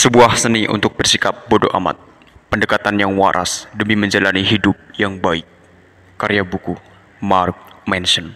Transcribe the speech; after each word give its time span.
Sebuah 0.00 0.32
seni 0.32 0.64
untuk 0.64 0.96
bersikap 0.96 1.44
bodoh 1.52 1.68
amat. 1.76 1.92
Pendekatan 2.48 2.96
yang 2.96 3.20
waras 3.20 3.68
demi 3.76 4.00
menjalani 4.00 4.40
hidup 4.40 4.72
yang 4.96 5.20
baik. 5.20 5.44
Karya 6.16 6.40
buku 6.40 6.72
Mark 7.20 7.52
Manson. 7.84 8.32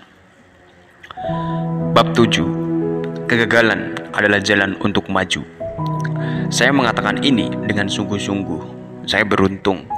Bab 1.97 2.13
7. 2.13 3.25
Kegagalan 3.25 3.97
adalah 4.13 4.45
jalan 4.45 4.77
untuk 4.85 5.09
maju. 5.09 5.41
Saya 6.53 6.69
mengatakan 6.69 7.25
ini 7.25 7.49
dengan 7.65 7.89
sungguh-sungguh. 7.89 8.61
Saya 9.09 9.25
beruntung. 9.25 9.89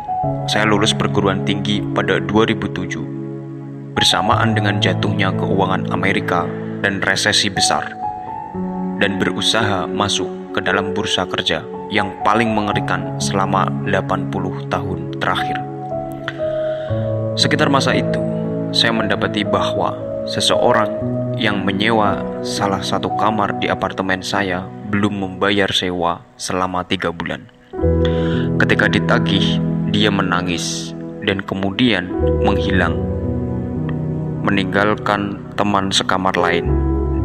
Saya 0.46 0.70
lulus 0.70 0.94
perguruan 0.94 1.42
tinggi 1.42 1.82
pada 1.82 2.22
2007 2.22 3.98
bersamaan 3.98 4.54
dengan 4.54 4.78
jatuhnya 4.78 5.34
keuangan 5.34 5.90
Amerika 5.90 6.46
dan 6.86 7.02
resesi 7.02 7.50
besar 7.50 7.90
dan 9.02 9.18
berusaha 9.18 9.90
masuk 9.90 10.35
ke 10.56 10.64
dalam 10.64 10.96
bursa 10.96 11.28
kerja 11.28 11.60
yang 11.92 12.16
paling 12.24 12.48
mengerikan 12.48 13.20
selama 13.20 13.68
80 13.84 14.72
tahun 14.72 15.12
terakhir. 15.20 15.60
Sekitar 17.36 17.68
masa 17.68 17.92
itu, 17.92 18.16
saya 18.72 18.96
mendapati 18.96 19.44
bahwa 19.44 19.92
seseorang 20.24 20.88
yang 21.36 21.60
menyewa 21.60 22.24
salah 22.40 22.80
satu 22.80 23.12
kamar 23.20 23.60
di 23.60 23.68
apartemen 23.68 24.24
saya 24.24 24.64
belum 24.88 25.20
membayar 25.20 25.68
sewa 25.68 26.24
selama 26.40 26.80
tiga 26.88 27.12
bulan. 27.12 27.44
Ketika 28.56 28.88
ditagih, 28.88 29.60
dia 29.92 30.08
menangis 30.08 30.96
dan 31.28 31.44
kemudian 31.44 32.08
menghilang, 32.40 32.96
meninggalkan 34.40 35.36
teman 35.60 35.92
sekamar 35.92 36.32
lain, 36.40 36.64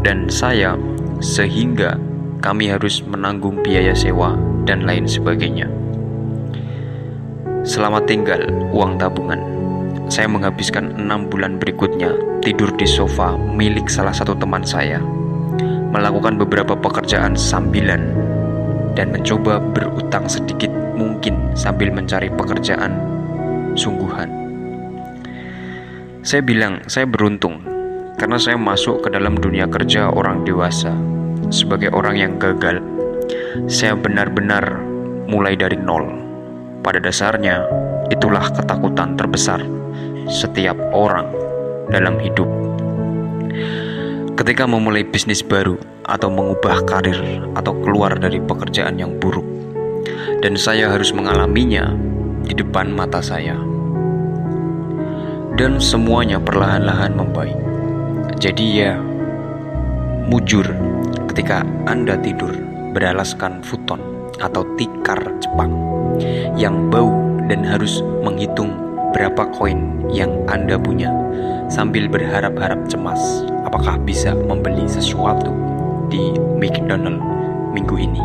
dan 0.03 0.27
saya 0.27 0.75
sehingga 1.23 1.95
kami 2.41 2.73
harus 2.73 3.05
menanggung 3.05 3.61
biaya 3.61 3.93
sewa 3.93 4.33
dan 4.65 4.83
lain 4.83 5.05
sebagainya. 5.05 5.69
Selama 7.61 8.01
tinggal 8.09 8.49
uang 8.73 8.97
tabungan, 8.97 9.37
saya 10.09 10.25
menghabiskan 10.25 10.97
enam 10.97 11.29
bulan 11.29 11.61
berikutnya 11.61 12.17
tidur 12.41 12.73
di 12.73 12.89
sofa 12.89 13.37
milik 13.37 13.85
salah 13.85 14.11
satu 14.11 14.33
teman 14.33 14.65
saya, 14.65 14.97
melakukan 15.93 16.41
beberapa 16.41 16.73
pekerjaan 16.73 17.37
sambilan, 17.37 18.09
dan 18.97 19.13
mencoba 19.13 19.61
berutang 19.61 20.25
sedikit 20.25 20.73
mungkin 20.97 21.53
sambil 21.53 21.93
mencari 21.93 22.33
pekerjaan 22.33 22.97
sungguhan. 23.77 24.27
Saya 26.25 26.41
bilang 26.41 26.81
saya 26.89 27.05
beruntung 27.05 27.61
karena 28.17 28.41
saya 28.41 28.57
masuk 28.57 29.05
ke 29.05 29.09
dalam 29.13 29.37
dunia 29.37 29.69
kerja 29.69 30.09
orang 30.09 30.45
dewasa 30.45 30.93
sebagai 31.51 31.91
orang 31.91 32.15
yang 32.17 32.33
gagal. 32.39 32.79
Saya 33.67 33.93
benar-benar 33.99 34.79
mulai 35.27 35.53
dari 35.59 35.75
nol. 35.77 36.07
Pada 36.81 36.97
dasarnya, 36.97 37.67
itulah 38.09 38.49
ketakutan 38.49 39.13
terbesar 39.19 39.61
setiap 40.31 40.79
orang 40.95 41.29
dalam 41.91 42.17
hidup. 42.17 42.47
Ketika 44.39 44.65
memulai 44.65 45.05
bisnis 45.05 45.45
baru 45.45 45.77
atau 46.07 46.31
mengubah 46.33 46.81
karir 46.89 47.45
atau 47.53 47.77
keluar 47.83 48.17
dari 48.17 48.41
pekerjaan 48.41 48.97
yang 48.97 49.19
buruk, 49.21 49.45
dan 50.41 50.57
saya 50.57 50.89
harus 50.89 51.13
mengalaminya 51.13 51.93
di 52.41 52.57
depan 52.57 52.89
mata 52.89 53.21
saya. 53.21 53.53
Dan 55.59 55.77
semuanya 55.77 56.41
perlahan-lahan 56.41 57.13
membaik. 57.13 57.59
Jadi 58.41 58.65
ya, 58.81 58.97
mujur 60.31 60.63
ketika 61.27 61.59
Anda 61.91 62.15
tidur 62.15 62.55
beralaskan 62.95 63.59
futon 63.67 63.99
atau 64.39 64.63
tikar 64.79 65.19
Jepang 65.43 65.75
yang 66.55 66.87
bau 66.87 67.11
dan 67.51 67.67
harus 67.67 67.99
menghitung 68.23 68.71
berapa 69.11 69.43
koin 69.51 70.07
yang 70.07 70.31
Anda 70.47 70.79
punya 70.79 71.11
sambil 71.67 72.07
berharap-harap 72.07 72.79
cemas 72.87 73.19
apakah 73.67 73.99
bisa 74.07 74.31
membeli 74.31 74.87
sesuatu 74.87 75.51
di 76.07 76.31
McDonald 76.55 77.19
minggu 77.75 77.99
ini. 77.99 78.23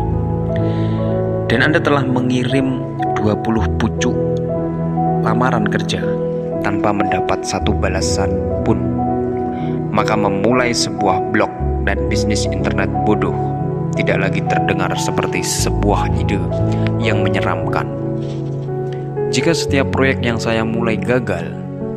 Dan 1.51 1.59
Anda 1.59 1.83
telah 1.83 2.07
mengirim 2.07 2.87
20 3.19 3.79
pucuk 3.83 4.15
lamaran 5.27 5.67
kerja 5.67 5.99
tanpa 6.63 6.95
mendapat 6.95 7.43
satu 7.43 7.75
balasan 7.75 8.31
pun 8.63 8.97
maka 9.97 10.13
memulai 10.13 10.69
sebuah 10.75 11.33
blog 11.33 11.46
dan 11.87 12.11
bisnis 12.11 12.43
internet 12.51 12.91
bodoh 13.07 13.33
tidak 13.95 14.29
lagi 14.29 14.43
terdengar 14.45 14.91
seperti 14.99 15.41
sebuah 15.41 16.11
ide 16.19 16.37
yang 16.99 17.23
menyeramkan. 17.23 17.87
Jika 19.33 19.55
setiap 19.55 19.89
proyek 19.95 20.21
yang 20.21 20.37
saya 20.37 20.61
mulai 20.67 20.99
gagal, 20.99 21.49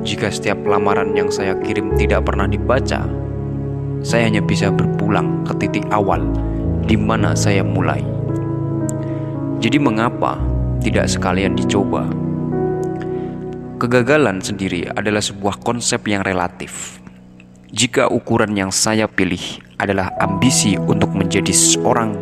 jika 0.07 0.33
setiap 0.33 0.63
lamaran 0.65 1.13
yang 1.13 1.29
saya 1.29 1.53
kirim 1.61 1.93
tidak 2.01 2.25
pernah 2.25 2.49
dibaca, 2.49 3.05
saya 4.01 4.23
hanya 4.25 4.41
bisa 4.41 4.73
berpulang 4.73 5.45
ke 5.45 5.53
titik 5.61 5.85
awal 5.93 6.25
di 6.89 6.97
mana 6.97 7.37
saya 7.37 7.61
mulai. 7.61 8.01
Jadi, 9.61 9.77
mengapa 9.77 10.41
tidak 10.81 11.13
sekalian 11.13 11.53
dicoba? 11.53 12.09
Kegagalan 13.77 14.41
sendiri 14.41 14.89
adalah 14.89 15.21
sebuah 15.21 15.61
konsep 15.61 16.01
yang 16.09 16.25
relatif 16.25 17.01
jika 17.71 18.11
ukuran 18.11 18.57
yang 18.57 18.73
saya 18.75 19.07
pilih 19.07 19.70
adalah 19.81 20.13
ambisi 20.21 20.77
untuk 20.77 21.09
menjadi 21.17 21.51
seorang 21.51 22.13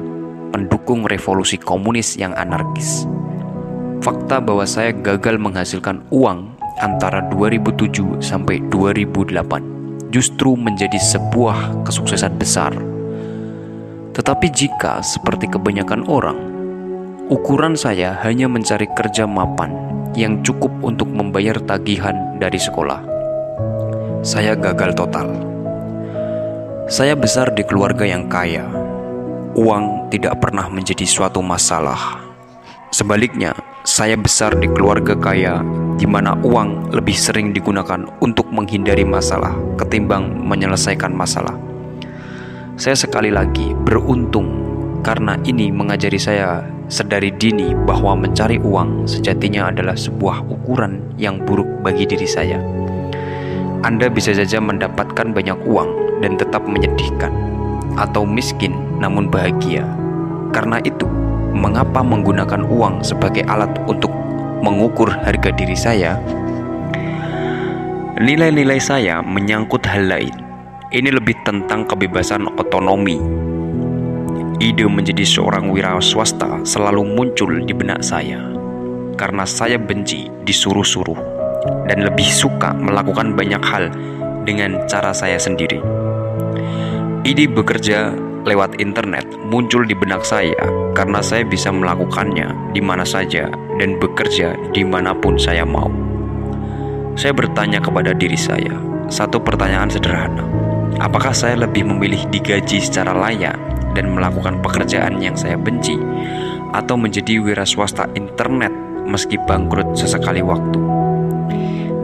pendukung 0.54 1.04
revolusi 1.10 1.58
komunis 1.58 2.14
yang 2.14 2.30
anarkis. 2.38 3.04
Fakta 3.98 4.38
bahwa 4.38 4.62
saya 4.62 4.94
gagal 4.94 5.42
menghasilkan 5.42 6.06
uang 6.14 6.54
antara 6.78 7.26
2007 7.34 8.22
sampai 8.22 8.62
2008 8.70 10.14
justru 10.14 10.54
menjadi 10.54 10.96
sebuah 10.96 11.82
kesuksesan 11.82 12.38
besar. 12.38 12.72
Tetapi 14.14 14.46
jika 14.54 15.02
seperti 15.02 15.50
kebanyakan 15.50 16.06
orang, 16.06 16.38
ukuran 17.26 17.74
saya 17.74 18.14
hanya 18.22 18.46
mencari 18.46 18.86
kerja 18.94 19.26
mapan 19.26 19.74
yang 20.14 20.40
cukup 20.46 20.70
untuk 20.80 21.10
membayar 21.10 21.58
tagihan 21.60 22.16
dari 22.38 22.56
sekolah 22.56 23.18
saya 24.22 24.58
gagal 24.58 24.98
total. 24.98 25.30
Saya 26.88 27.12
besar 27.12 27.52
di 27.52 27.60
keluarga 27.68 28.08
yang 28.08 28.32
kaya. 28.32 28.64
Uang 29.52 30.08
tidak 30.08 30.40
pernah 30.40 30.72
menjadi 30.72 31.04
suatu 31.04 31.44
masalah. 31.44 32.16
Sebaliknya, 32.88 33.52
saya 33.84 34.16
besar 34.16 34.56
di 34.56 34.72
keluarga 34.72 35.12
kaya 35.12 35.60
di 36.00 36.08
mana 36.08 36.32
uang 36.40 36.88
lebih 36.96 37.12
sering 37.12 37.52
digunakan 37.52 38.08
untuk 38.24 38.48
menghindari 38.48 39.04
masalah 39.04 39.52
ketimbang 39.76 40.32
menyelesaikan 40.48 41.12
masalah. 41.12 41.52
Saya 42.80 42.96
sekali 42.96 43.28
lagi 43.28 43.76
beruntung 43.84 44.48
karena 45.04 45.36
ini 45.44 45.68
mengajari 45.68 46.16
saya 46.16 46.64
sedari 46.88 47.28
dini 47.36 47.76
bahwa 47.84 48.16
mencari 48.16 48.56
uang 48.64 49.04
sejatinya 49.04 49.68
adalah 49.68 49.92
sebuah 49.92 50.40
ukuran 50.48 51.04
yang 51.20 51.36
buruk 51.44 51.68
bagi 51.84 52.08
diri 52.08 52.24
saya. 52.24 52.56
Anda 53.84 54.08
bisa 54.08 54.32
saja 54.32 54.56
mendapatkan 54.56 55.36
banyak 55.36 55.68
uang 55.68 56.07
dan 56.20 56.38
tetap 56.38 56.64
menyedihkan, 56.66 57.30
atau 57.98 58.26
miskin 58.26 58.74
namun 58.98 59.30
bahagia. 59.30 59.86
Karena 60.50 60.82
itu, 60.82 61.06
mengapa 61.54 62.00
menggunakan 62.00 62.64
uang 62.66 63.04
sebagai 63.04 63.44
alat 63.46 63.70
untuk 63.86 64.10
mengukur 64.62 65.10
harga 65.10 65.50
diri 65.54 65.76
saya? 65.78 66.18
Nilai-nilai 68.18 68.82
saya 68.82 69.22
menyangkut 69.22 69.86
hal 69.86 70.10
lain. 70.10 70.34
Ini 70.90 71.14
lebih 71.14 71.38
tentang 71.46 71.86
kebebasan 71.86 72.50
otonomi. 72.58 73.20
Ide 74.58 74.90
menjadi 74.90 75.22
seorang 75.22 75.70
wira 75.70 75.94
swasta 76.02 76.66
selalu 76.66 77.06
muncul 77.14 77.62
di 77.62 77.70
benak 77.70 78.02
saya 78.02 78.42
karena 79.14 79.46
saya 79.46 79.78
benci 79.78 80.26
disuruh-suruh 80.42 81.18
dan 81.86 82.02
lebih 82.02 82.26
suka 82.26 82.74
melakukan 82.74 83.38
banyak 83.38 83.62
hal 83.62 83.86
dengan 84.42 84.82
cara 84.90 85.14
saya 85.14 85.38
sendiri. 85.38 85.78
Ide 87.28 87.44
bekerja 87.44 88.16
lewat 88.48 88.80
internet 88.80 89.28
muncul 89.52 89.84
di 89.84 89.92
benak 89.92 90.24
saya 90.24 90.64
karena 90.96 91.20
saya 91.20 91.44
bisa 91.44 91.68
melakukannya 91.68 92.72
di 92.72 92.80
mana 92.80 93.04
saja 93.04 93.52
dan 93.76 94.00
bekerja 94.00 94.56
di 94.72 94.80
mana 94.80 95.12
pun 95.12 95.36
saya 95.36 95.60
mau. 95.68 95.92
Saya 97.20 97.36
bertanya 97.36 97.84
kepada 97.84 98.16
diri 98.16 98.40
saya 98.40 98.72
satu 99.12 99.44
pertanyaan 99.44 99.92
sederhana: 99.92 100.40
apakah 101.04 101.36
saya 101.36 101.60
lebih 101.60 101.84
memilih 101.84 102.24
digaji 102.32 102.80
secara 102.80 103.12
layak 103.12 103.60
dan 103.92 104.08
melakukan 104.08 104.64
pekerjaan 104.64 105.20
yang 105.20 105.36
saya 105.36 105.60
benci, 105.60 106.00
atau 106.72 106.96
menjadi 106.96 107.44
wira 107.44 107.68
swasta 107.68 108.08
internet 108.16 108.72
meski 109.04 109.36
bangkrut 109.44 109.92
sesekali 109.92 110.40
waktu? 110.40 110.80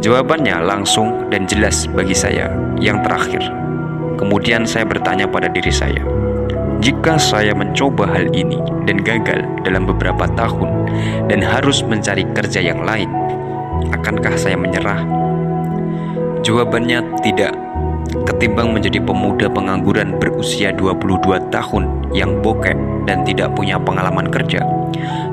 Jawabannya 0.05 0.69
langsung 0.69 1.33
dan 1.33 1.49
jelas 1.49 1.89
bagi 1.89 2.13
saya. 2.13 2.53
Yang 2.77 3.09
terakhir, 3.09 3.64
kemudian 4.25 4.65
saya 4.65 4.89
bertanya 4.89 5.29
pada 5.29 5.53
diri 5.53 5.69
saya, 5.69 6.01
Jika 6.81 7.21
saya 7.21 7.53
mencoba 7.53 8.09
hal 8.09 8.33
ini 8.33 8.57
dan 8.89 9.05
gagal 9.05 9.45
dalam 9.69 9.85
beberapa 9.85 10.25
tahun 10.33 10.89
dan 11.29 11.45
harus 11.45 11.85
mencari 11.85 12.25
kerja 12.33 12.65
yang 12.65 12.81
lain, 12.81 13.13
akankah 13.93 14.33
saya 14.41 14.57
menyerah? 14.57 15.05
Jawabannya 16.41 17.21
tidak. 17.21 17.53
Ketimbang 18.25 18.73
menjadi 18.73 19.01
pemuda 19.01 19.49
pengangguran 19.49 20.17
berusia 20.17 20.73
22 20.73 21.53
tahun 21.53 21.85
yang 22.17 22.41
bokek 22.41 22.77
dan 23.05 23.25
tidak 23.29 23.53
punya 23.53 23.77
pengalaman 23.77 24.29
kerja, 24.33 24.65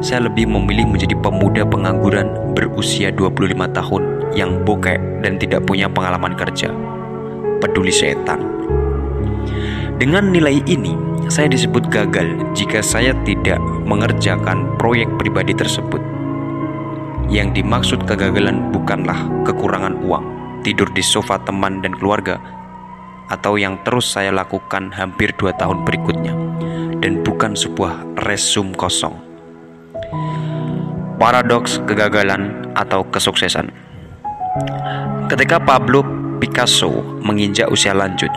saya 0.03 0.27
lebih 0.27 0.51
memilih 0.51 0.88
menjadi 0.88 1.15
pemuda 1.19 1.63
pengangguran 1.63 2.31
berusia 2.55 3.11
25 3.11 3.55
tahun 3.71 4.03
yang 4.35 4.63
bokek 4.67 4.99
dan 5.23 5.39
tidak 5.39 5.63
punya 5.67 5.88
pengalaman 5.88 6.35
kerja. 6.35 6.71
Peduli 7.59 7.91
setan. 7.91 8.50
Dengan 10.01 10.33
nilai 10.33 10.65
ini, 10.65 10.98
saya 11.30 11.45
disebut 11.45 11.86
gagal 11.94 12.33
jika 12.57 12.81
saya 12.81 13.13
tidak 13.21 13.62
mengerjakan 13.86 14.65
proyek 14.81 15.06
pribadi 15.21 15.53
tersebut. 15.53 16.01
Yang 17.30 17.62
dimaksud 17.62 18.09
kegagalan 18.09 18.74
bukanlah 18.74 19.30
kekurangan 19.45 20.01
uang, 20.01 20.25
tidur 20.65 20.89
di 20.89 21.06
sofa 21.06 21.38
teman 21.45 21.86
dan 21.86 21.94
keluarga, 21.94 22.42
atau 23.30 23.62
yang 23.62 23.77
terus 23.86 24.09
saya 24.09 24.33
lakukan 24.33 24.89
hampir 24.89 25.38
dua 25.38 25.53
tahun 25.53 25.86
berikutnya, 25.86 26.33
dan 26.98 27.21
bukan 27.21 27.53
sebuah 27.53 28.25
resum 28.25 28.74
kosong. 28.74 29.13
Paradoks 31.21 31.77
kegagalan 31.86 32.74
atau 32.74 33.06
kesuksesan. 33.06 33.69
Ketika 35.30 35.62
Pablo 35.62 36.01
Picasso 36.42 36.89
menginjak 37.21 37.69
usia 37.69 37.94
lanjut, 37.94 38.33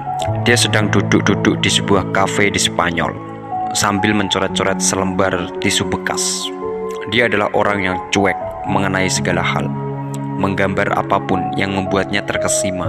dia 0.49 0.57
sedang 0.57 0.89
duduk-duduk 0.89 1.61
di 1.61 1.69
sebuah 1.69 2.09
kafe 2.17 2.49
di 2.49 2.57
Spanyol 2.57 3.13
sambil 3.77 4.17
mencoret-coret 4.17 4.81
selembar 4.81 5.53
tisu 5.61 5.85
bekas. 5.85 6.49
Dia 7.13 7.29
adalah 7.29 7.53
orang 7.53 7.85
yang 7.85 7.97
cuek 8.09 8.37
mengenai 8.65 9.05
segala 9.13 9.45
hal, 9.45 9.69
menggambar 10.41 10.97
apa 10.97 11.21
pun 11.21 11.53
yang 11.61 11.77
membuatnya 11.77 12.25
terkesima 12.25 12.89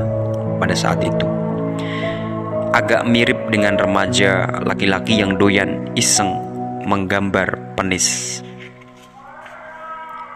pada 0.64 0.72
saat 0.72 1.04
itu. 1.04 1.28
Agak 2.72 3.04
mirip 3.04 3.52
dengan 3.52 3.76
remaja 3.76 4.48
laki-laki 4.64 5.20
yang 5.20 5.36
doyan 5.36 5.92
iseng 6.00 6.32
menggambar 6.88 7.76
penis 7.76 8.40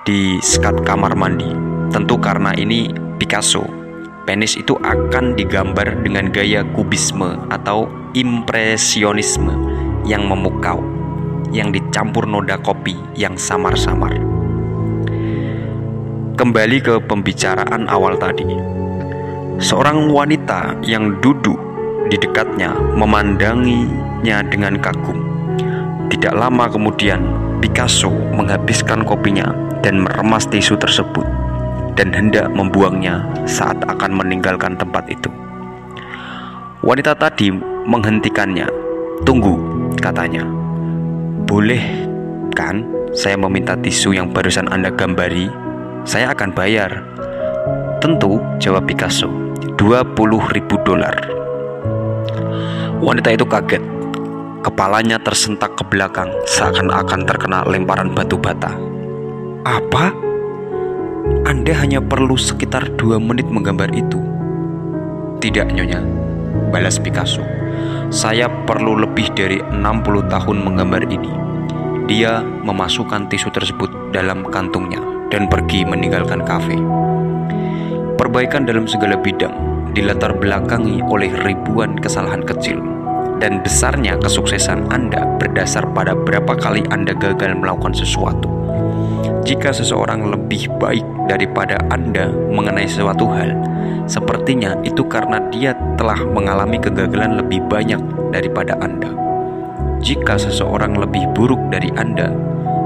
di 0.03 0.35
sekat 0.43 0.83
kamar 0.83 1.15
mandi. 1.15 1.47
Tentu 1.95 2.19
karena 2.19 2.51
ini 2.59 2.91
Picasso. 3.15 3.78
Penis 4.29 4.61
itu 4.61 4.77
akan 4.85 5.33
digambar 5.33 6.05
dengan 6.05 6.29
gaya 6.29 6.61
kubisme 6.77 7.49
atau 7.49 7.89
impresionisme 8.13 9.49
yang 10.05 10.29
memukau, 10.29 10.85
yang 11.49 11.73
dicampur 11.73 12.29
noda 12.29 12.61
kopi 12.61 12.93
yang 13.17 13.33
samar-samar. 13.33 14.13
Kembali 16.37 16.77
ke 16.77 17.01
pembicaraan 17.09 17.89
awal 17.89 18.21
tadi. 18.21 18.45
Seorang 19.57 20.13
wanita 20.13 20.77
yang 20.85 21.17
duduk 21.25 21.57
di 22.13 22.21
dekatnya 22.21 22.77
memandanginya 23.01 24.45
dengan 24.45 24.77
kagum. 24.77 25.25
Tidak 26.13 26.37
lama 26.37 26.69
kemudian, 26.69 27.25
Picasso 27.65 28.13
menghabiskan 28.37 29.01
kopinya 29.09 29.49
dan 29.81 30.05
meremas 30.05 30.45
tisu 30.45 30.77
tersebut 30.77 31.38
dan 31.99 32.15
hendak 32.15 32.47
membuangnya 32.55 33.27
saat 33.43 33.75
akan 33.83 34.23
meninggalkan 34.23 34.79
tempat 34.79 35.03
itu. 35.11 35.27
Wanita 36.79 37.11
tadi 37.11 37.51
menghentikannya. 37.83 38.71
"Tunggu," 39.27 39.59
katanya. 39.99 40.47
"Boleh 41.43 41.83
kan 42.55 42.87
saya 43.11 43.35
meminta 43.35 43.75
tisu 43.75 44.15
yang 44.15 44.31
barusan 44.31 44.71
Anda 44.71 44.95
gambari? 44.95 45.51
Saya 46.07 46.31
akan 46.31 46.55
bayar." 46.55 47.03
"Tentu," 47.99 48.39
jawab 48.63 48.87
Picasso. 48.87 49.27
"20 49.75 50.39
ribu 50.55 50.79
dolar." 50.87 51.19
Wanita 53.03 53.35
itu 53.35 53.43
kaget. 53.43 53.83
Kepalanya 54.63 55.19
tersentak 55.19 55.75
ke 55.75 55.83
belakang 55.83 56.31
seakan-akan 56.47 57.27
terkena 57.27 57.67
lemparan 57.67 58.15
batu 58.15 58.39
bata. 58.39 58.71
"Apa?" 59.67 60.28
Anda 61.49 61.73
hanya 61.81 61.97
perlu 61.97 62.37
sekitar 62.37 62.93
dua 62.93 63.17
menit 63.17 63.49
menggambar 63.49 63.89
itu. 63.97 64.21
Tidak, 65.41 65.73
Nyonya, 65.73 65.97
balas 66.69 67.01
Picasso. 67.01 67.41
Saya 68.13 68.45
perlu 68.69 68.93
lebih 68.93 69.33
dari 69.33 69.57
60 69.57 70.29
tahun 70.29 70.57
menggambar 70.61 71.09
ini. 71.09 71.33
Dia 72.05 72.45
memasukkan 72.45 73.33
tisu 73.33 73.49
tersebut 73.49 74.13
dalam 74.13 74.45
kantungnya 74.53 75.01
dan 75.33 75.49
pergi 75.49 75.89
meninggalkan 75.89 76.45
kafe. 76.45 76.77
Perbaikan 78.13 78.69
dalam 78.69 78.85
segala 78.85 79.17
bidang 79.17 79.89
dilatar 79.97 80.37
belakangi 80.37 81.01
oleh 81.09 81.33
ribuan 81.49 81.97
kesalahan 81.97 82.45
kecil 82.45 82.77
dan 83.41 83.65
besarnya 83.65 84.21
kesuksesan 84.21 84.85
Anda 84.93 85.25
berdasar 85.41 85.81
pada 85.97 86.13
berapa 86.13 86.53
kali 86.61 86.85
Anda 86.93 87.17
gagal 87.17 87.57
melakukan 87.57 87.97
sesuatu. 87.97 88.58
Jika 89.47 89.71
seseorang 89.71 90.27
lebih 90.27 90.67
baik 90.77 91.05
daripada 91.31 91.79
Anda 91.89 92.27
mengenai 92.29 92.85
sesuatu 92.85 93.29
hal, 93.31 93.55
sepertinya 94.09 94.75
itu 94.83 95.05
karena 95.07 95.39
dia 95.53 95.71
telah 95.95 96.19
mengalami 96.19 96.75
kegagalan 96.75 97.39
lebih 97.39 97.63
banyak 97.71 98.01
daripada 98.35 98.75
Anda. 98.83 99.13
Jika 99.99 100.39
seseorang 100.39 100.95
lebih 100.95 101.27
buruk 101.35 101.59
dari 101.71 101.91
Anda, 101.95 102.31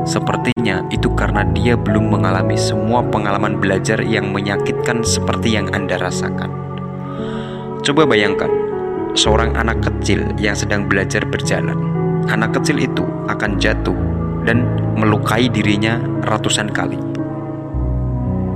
sepertinya 0.06 0.82
itu 0.90 1.10
karena 1.14 1.46
dia 1.54 1.78
belum 1.78 2.10
mengalami 2.10 2.58
semua 2.58 3.06
pengalaman 3.06 3.58
belajar 3.58 4.02
yang 4.02 4.34
menyakitkan 4.34 5.06
seperti 5.06 5.58
yang 5.58 5.70
Anda 5.74 6.02
rasakan. 6.02 6.50
Coba 7.84 8.08
bayangkan, 8.08 8.50
seorang 9.14 9.54
anak 9.58 9.82
kecil 9.86 10.26
yang 10.42 10.58
sedang 10.58 10.90
belajar 10.90 11.22
berjalan. 11.26 11.78
Anak 12.32 12.58
kecil 12.58 12.82
itu 12.82 13.04
akan 13.30 13.60
jatuh 13.60 13.96
dan 14.48 14.83
melukai 14.98 15.50
dirinya 15.50 15.98
ratusan 16.26 16.70
kali. 16.70 17.00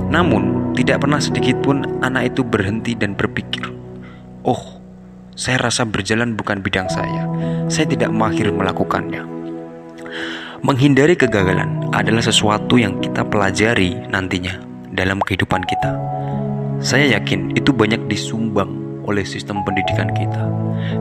Namun, 0.08 0.72
tidak 0.72 1.04
pernah 1.04 1.20
sedikit 1.20 1.60
pun 1.60 1.84
anak 2.00 2.32
itu 2.32 2.40
berhenti 2.46 2.96
dan 2.96 3.12
berpikir, 3.12 3.68
"Oh, 4.46 4.80
saya 5.36 5.60
rasa 5.60 5.84
berjalan 5.84 6.32
bukan 6.38 6.64
bidang 6.64 6.88
saya. 6.88 7.28
Saya 7.68 7.86
tidak 7.90 8.08
mahir 8.14 8.48
melakukannya." 8.48 9.26
Menghindari 10.58 11.14
kegagalan 11.14 11.86
adalah 11.94 12.24
sesuatu 12.24 12.80
yang 12.80 12.98
kita 12.98 13.22
pelajari 13.22 13.94
nantinya 14.10 14.58
dalam 14.90 15.22
kehidupan 15.22 15.62
kita. 15.68 15.94
Saya 16.82 17.18
yakin 17.18 17.54
itu 17.54 17.70
banyak 17.70 18.10
disumbang 18.10 19.02
oleh 19.06 19.22
sistem 19.22 19.62
pendidikan 19.62 20.10
kita 20.14 20.50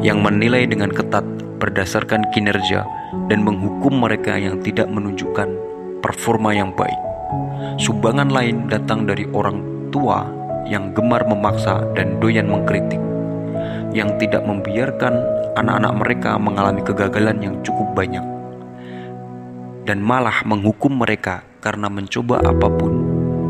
yang 0.02 0.22
menilai 0.22 0.70
dengan 0.70 0.94
ketat 0.94 1.26
berdasarkan 1.58 2.30
kinerja 2.34 2.86
dan 3.28 3.44
menghukum 3.44 4.04
mereka 4.04 4.40
yang 4.40 4.60
tidak 4.64 4.88
menunjukkan 4.88 5.52
performa 6.00 6.56
yang 6.56 6.72
baik. 6.72 6.98
Sumbangan 7.78 8.32
lain 8.32 8.72
datang 8.72 9.04
dari 9.04 9.28
orang 9.36 9.60
tua 9.92 10.24
yang 10.68 10.96
gemar 10.96 11.28
memaksa 11.28 11.84
dan 11.96 12.20
doyan 12.20 12.48
mengkritik, 12.48 13.00
yang 13.92 14.16
tidak 14.20 14.44
membiarkan 14.44 15.20
anak-anak 15.56 15.94
mereka 16.00 16.32
mengalami 16.40 16.82
kegagalan 16.84 17.38
yang 17.44 17.56
cukup 17.64 17.88
banyak, 17.96 18.24
dan 19.84 20.00
malah 20.00 20.44
menghukum 20.48 20.92
mereka 20.96 21.44
karena 21.60 21.92
mencoba 21.92 22.40
apa 22.44 22.68
pun 22.72 22.94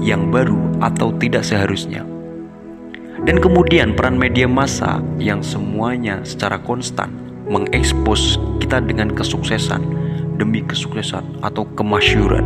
yang 0.01 0.29
baru 0.29 0.57
atau 0.81 1.13
tidak 1.17 1.45
seharusnya. 1.45 2.05
Dan 3.17 3.41
kemudian 3.41 3.97
peran 3.97 4.13
media 4.13 4.45
massa 4.45 5.01
yang 5.17 5.41
semuanya 5.41 6.21
secara 6.21 6.61
konstan 6.61 7.26
mengekspos 7.47 8.39
kita 8.59 8.83
dengan 8.83 9.11
kesuksesan 9.11 9.83
demi 10.37 10.61
kesuksesan 10.63 11.41
atau 11.41 11.65
kemasyuran. 11.73 12.45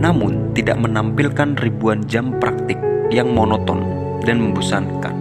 Namun 0.00 0.56
tidak 0.56 0.80
menampilkan 0.80 1.60
ribuan 1.60 2.02
jam 2.08 2.34
praktik 2.40 2.80
yang 3.12 3.30
monoton 3.30 3.84
dan 4.24 4.40
membosankan 4.40 5.14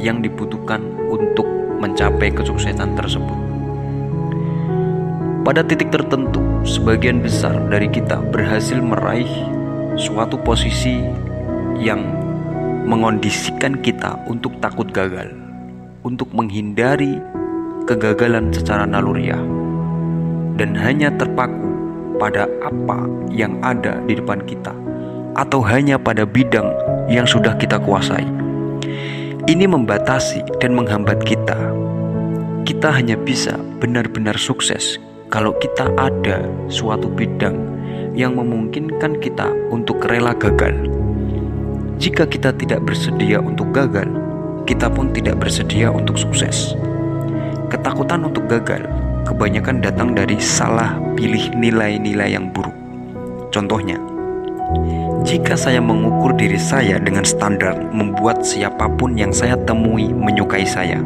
yang 0.00 0.24
dibutuhkan 0.24 0.80
untuk 1.12 1.44
mencapai 1.80 2.32
kesuksesan 2.32 2.96
tersebut. 2.96 3.38
Pada 5.40 5.64
titik 5.64 5.88
tertentu, 5.88 6.44
sebagian 6.68 7.24
besar 7.24 7.56
dari 7.72 7.88
kita 7.88 8.20
berhasil 8.28 8.76
meraih 8.76 9.28
suatu 9.96 10.36
posisi 10.36 11.00
yang 11.80 12.04
mengondisikan 12.84 13.80
kita 13.80 14.20
untuk 14.28 14.52
takut 14.60 14.92
gagal, 14.92 15.32
untuk 16.04 16.28
menghindari 16.36 17.16
kegagalan 17.86 18.52
secara 18.52 18.84
naluriah 18.84 19.40
dan 20.60 20.76
hanya 20.76 21.08
terpaku 21.16 21.72
pada 22.20 22.44
apa 22.60 23.08
yang 23.32 23.56
ada 23.64 23.96
di 24.04 24.20
depan 24.20 24.44
kita 24.44 24.76
atau 25.38 25.64
hanya 25.64 25.96
pada 25.96 26.28
bidang 26.28 26.68
yang 27.08 27.24
sudah 27.24 27.56
kita 27.56 27.80
kuasai. 27.80 28.28
Ini 29.48 29.64
membatasi 29.64 30.60
dan 30.60 30.76
menghambat 30.76 31.24
kita. 31.24 31.56
kita 32.60 32.92
hanya 32.92 33.18
bisa 33.18 33.58
benar-benar 33.82 34.38
sukses 34.38 35.00
kalau 35.26 35.50
kita 35.58 35.90
ada 35.98 36.44
suatu 36.70 37.10
bidang 37.10 37.56
yang 38.14 38.38
memungkinkan 38.38 39.18
kita 39.18 39.50
untuk 39.74 40.06
rela 40.06 40.36
gagal. 40.38 40.86
Jika 41.98 42.30
kita 42.30 42.54
tidak 42.54 42.86
bersedia 42.86 43.42
untuk 43.42 43.74
gagal, 43.74 44.06
kita 44.70 44.86
pun 44.86 45.10
tidak 45.10 45.42
bersedia 45.42 45.90
untuk 45.90 46.14
sukses. 46.14 46.78
Ketakutan 47.70 48.26
untuk 48.26 48.50
gagal 48.50 48.82
kebanyakan 49.22 49.78
datang 49.78 50.10
dari 50.10 50.34
salah 50.42 50.98
pilih 51.14 51.54
nilai-nilai 51.54 52.34
yang 52.34 52.50
buruk. 52.50 52.74
Contohnya, 53.54 53.94
jika 55.22 55.54
saya 55.54 55.78
mengukur 55.78 56.34
diri 56.34 56.58
saya 56.58 56.98
dengan 56.98 57.22
standar 57.22 57.78
membuat 57.94 58.42
siapa 58.42 58.90
pun 58.98 59.14
yang 59.14 59.30
saya 59.30 59.54
temui 59.70 60.10
menyukai 60.10 60.66
saya, 60.66 60.98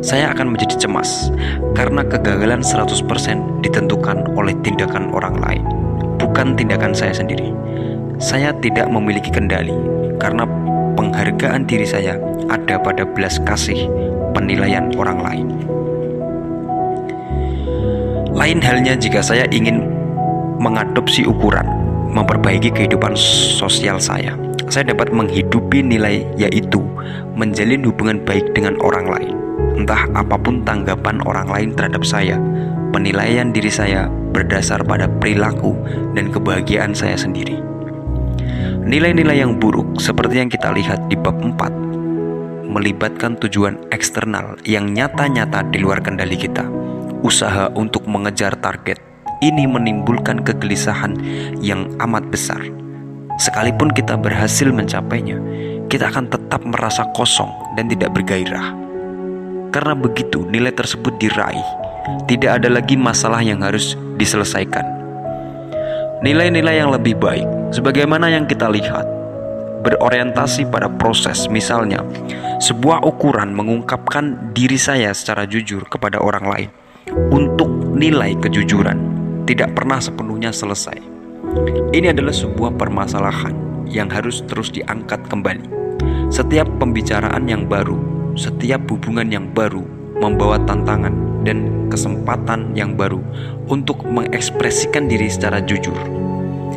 saya 0.00 0.32
akan 0.32 0.56
menjadi 0.56 0.88
cemas 0.88 1.28
karena 1.76 2.00
kegagalan 2.00 2.64
100% 2.64 3.60
ditentukan 3.60 4.24
oleh 4.40 4.56
tindakan 4.64 5.12
orang 5.12 5.36
lain, 5.36 5.64
bukan 6.16 6.56
tindakan 6.56 6.96
saya 6.96 7.12
sendiri. 7.12 7.52
Saya 8.16 8.56
tidak 8.64 8.88
memiliki 8.88 9.28
kendali 9.28 9.76
karena 10.16 10.48
penghargaan 10.96 11.68
diri 11.68 11.84
saya 11.84 12.16
ada 12.48 12.80
pada 12.80 13.04
belas 13.04 13.36
kasih 13.44 13.88
penilaian 14.32 14.92
orang 14.96 15.20
lain. 15.20 15.48
Lain 18.40 18.56
halnya 18.64 18.96
jika 18.96 19.20
saya 19.20 19.44
ingin 19.52 19.84
mengadopsi 20.56 21.28
ukuran, 21.28 21.68
memperbaiki 22.16 22.72
kehidupan 22.72 23.12
sosial 23.12 24.00
saya. 24.00 24.32
Saya 24.72 24.96
dapat 24.96 25.12
menghidupi 25.12 25.84
nilai 25.84 26.24
yaitu 26.40 26.80
menjalin 27.36 27.84
hubungan 27.84 28.16
baik 28.24 28.56
dengan 28.56 28.80
orang 28.80 29.12
lain. 29.12 29.36
Entah 29.76 30.08
apa 30.16 30.40
pun 30.40 30.64
tanggapan 30.64 31.20
orang 31.28 31.52
lain 31.52 31.76
terhadap 31.76 32.00
saya, 32.00 32.40
penilaian 32.96 33.52
diri 33.52 33.68
saya 33.68 34.08
berdasar 34.08 34.88
pada 34.88 35.04
perilaku 35.04 35.76
dan 36.16 36.32
kebahagiaan 36.32 36.96
saya 36.96 37.20
sendiri. 37.20 37.60
Nilai-nilai 38.88 39.44
yang 39.44 39.60
buruk 39.60 40.00
seperti 40.00 40.40
yang 40.40 40.48
kita 40.48 40.72
lihat 40.72 41.12
di 41.12 41.16
bab 41.20 41.36
4 41.36 42.72
melibatkan 42.72 43.36
tujuan 43.36 43.76
eksternal 43.92 44.56
yang 44.64 44.96
nyata-nyata 44.96 45.60
di 45.68 45.76
luar 45.84 46.00
kendali 46.00 46.40
kita 46.40 46.64
usaha 47.20 47.68
untuk 47.76 48.08
mengejar 48.08 48.56
target 48.58 49.10
ini 49.40 49.64
menimbulkan 49.64 50.44
kegelisahan 50.44 51.16
yang 51.64 51.88
amat 52.00 52.28
besar. 52.28 52.60
Sekalipun 53.40 53.88
kita 53.96 54.20
berhasil 54.20 54.68
mencapainya, 54.68 55.40
kita 55.88 56.12
akan 56.12 56.28
tetap 56.28 56.60
merasa 56.60 57.08
kosong 57.16 57.48
dan 57.72 57.88
tidak 57.88 58.12
bergairah. 58.12 58.76
Karena 59.72 59.96
begitu 59.96 60.44
nilai 60.44 60.76
tersebut 60.76 61.16
diraih, 61.16 61.64
tidak 62.28 62.60
ada 62.60 62.68
lagi 62.68 63.00
masalah 63.00 63.40
yang 63.40 63.64
harus 63.64 63.96
diselesaikan. 64.20 64.84
Nilai-nilai 66.20 66.84
yang 66.84 66.92
lebih 66.92 67.16
baik, 67.16 67.48
sebagaimana 67.72 68.28
yang 68.28 68.44
kita 68.44 68.68
lihat, 68.68 69.08
berorientasi 69.80 70.68
pada 70.68 70.92
proses, 70.92 71.48
misalnya 71.48 72.04
sebuah 72.60 73.08
ukuran 73.08 73.56
mengungkapkan 73.56 74.52
diri 74.52 74.76
saya 74.76 75.16
secara 75.16 75.48
jujur 75.48 75.88
kepada 75.88 76.20
orang 76.20 76.44
lain 76.44 76.70
untuk 77.30 77.68
nilai 77.94 78.38
kejujuran 78.38 78.98
tidak 79.44 79.74
pernah 79.74 79.98
sepenuhnya 79.98 80.54
selesai. 80.54 80.98
Ini 81.90 82.14
adalah 82.14 82.34
sebuah 82.34 82.78
permasalahan 82.78 83.54
yang 83.90 84.06
harus 84.06 84.46
terus 84.46 84.70
diangkat 84.70 85.26
kembali. 85.26 85.66
Setiap 86.30 86.70
pembicaraan 86.78 87.50
yang 87.50 87.66
baru, 87.66 87.98
setiap 88.38 88.86
hubungan 88.86 89.26
yang 89.26 89.50
baru 89.50 89.82
membawa 90.22 90.62
tantangan 90.62 91.42
dan 91.42 91.90
kesempatan 91.90 92.76
yang 92.78 92.94
baru 92.94 93.18
untuk 93.66 94.06
mengekspresikan 94.06 95.10
diri 95.10 95.26
secara 95.26 95.58
jujur. 95.58 95.96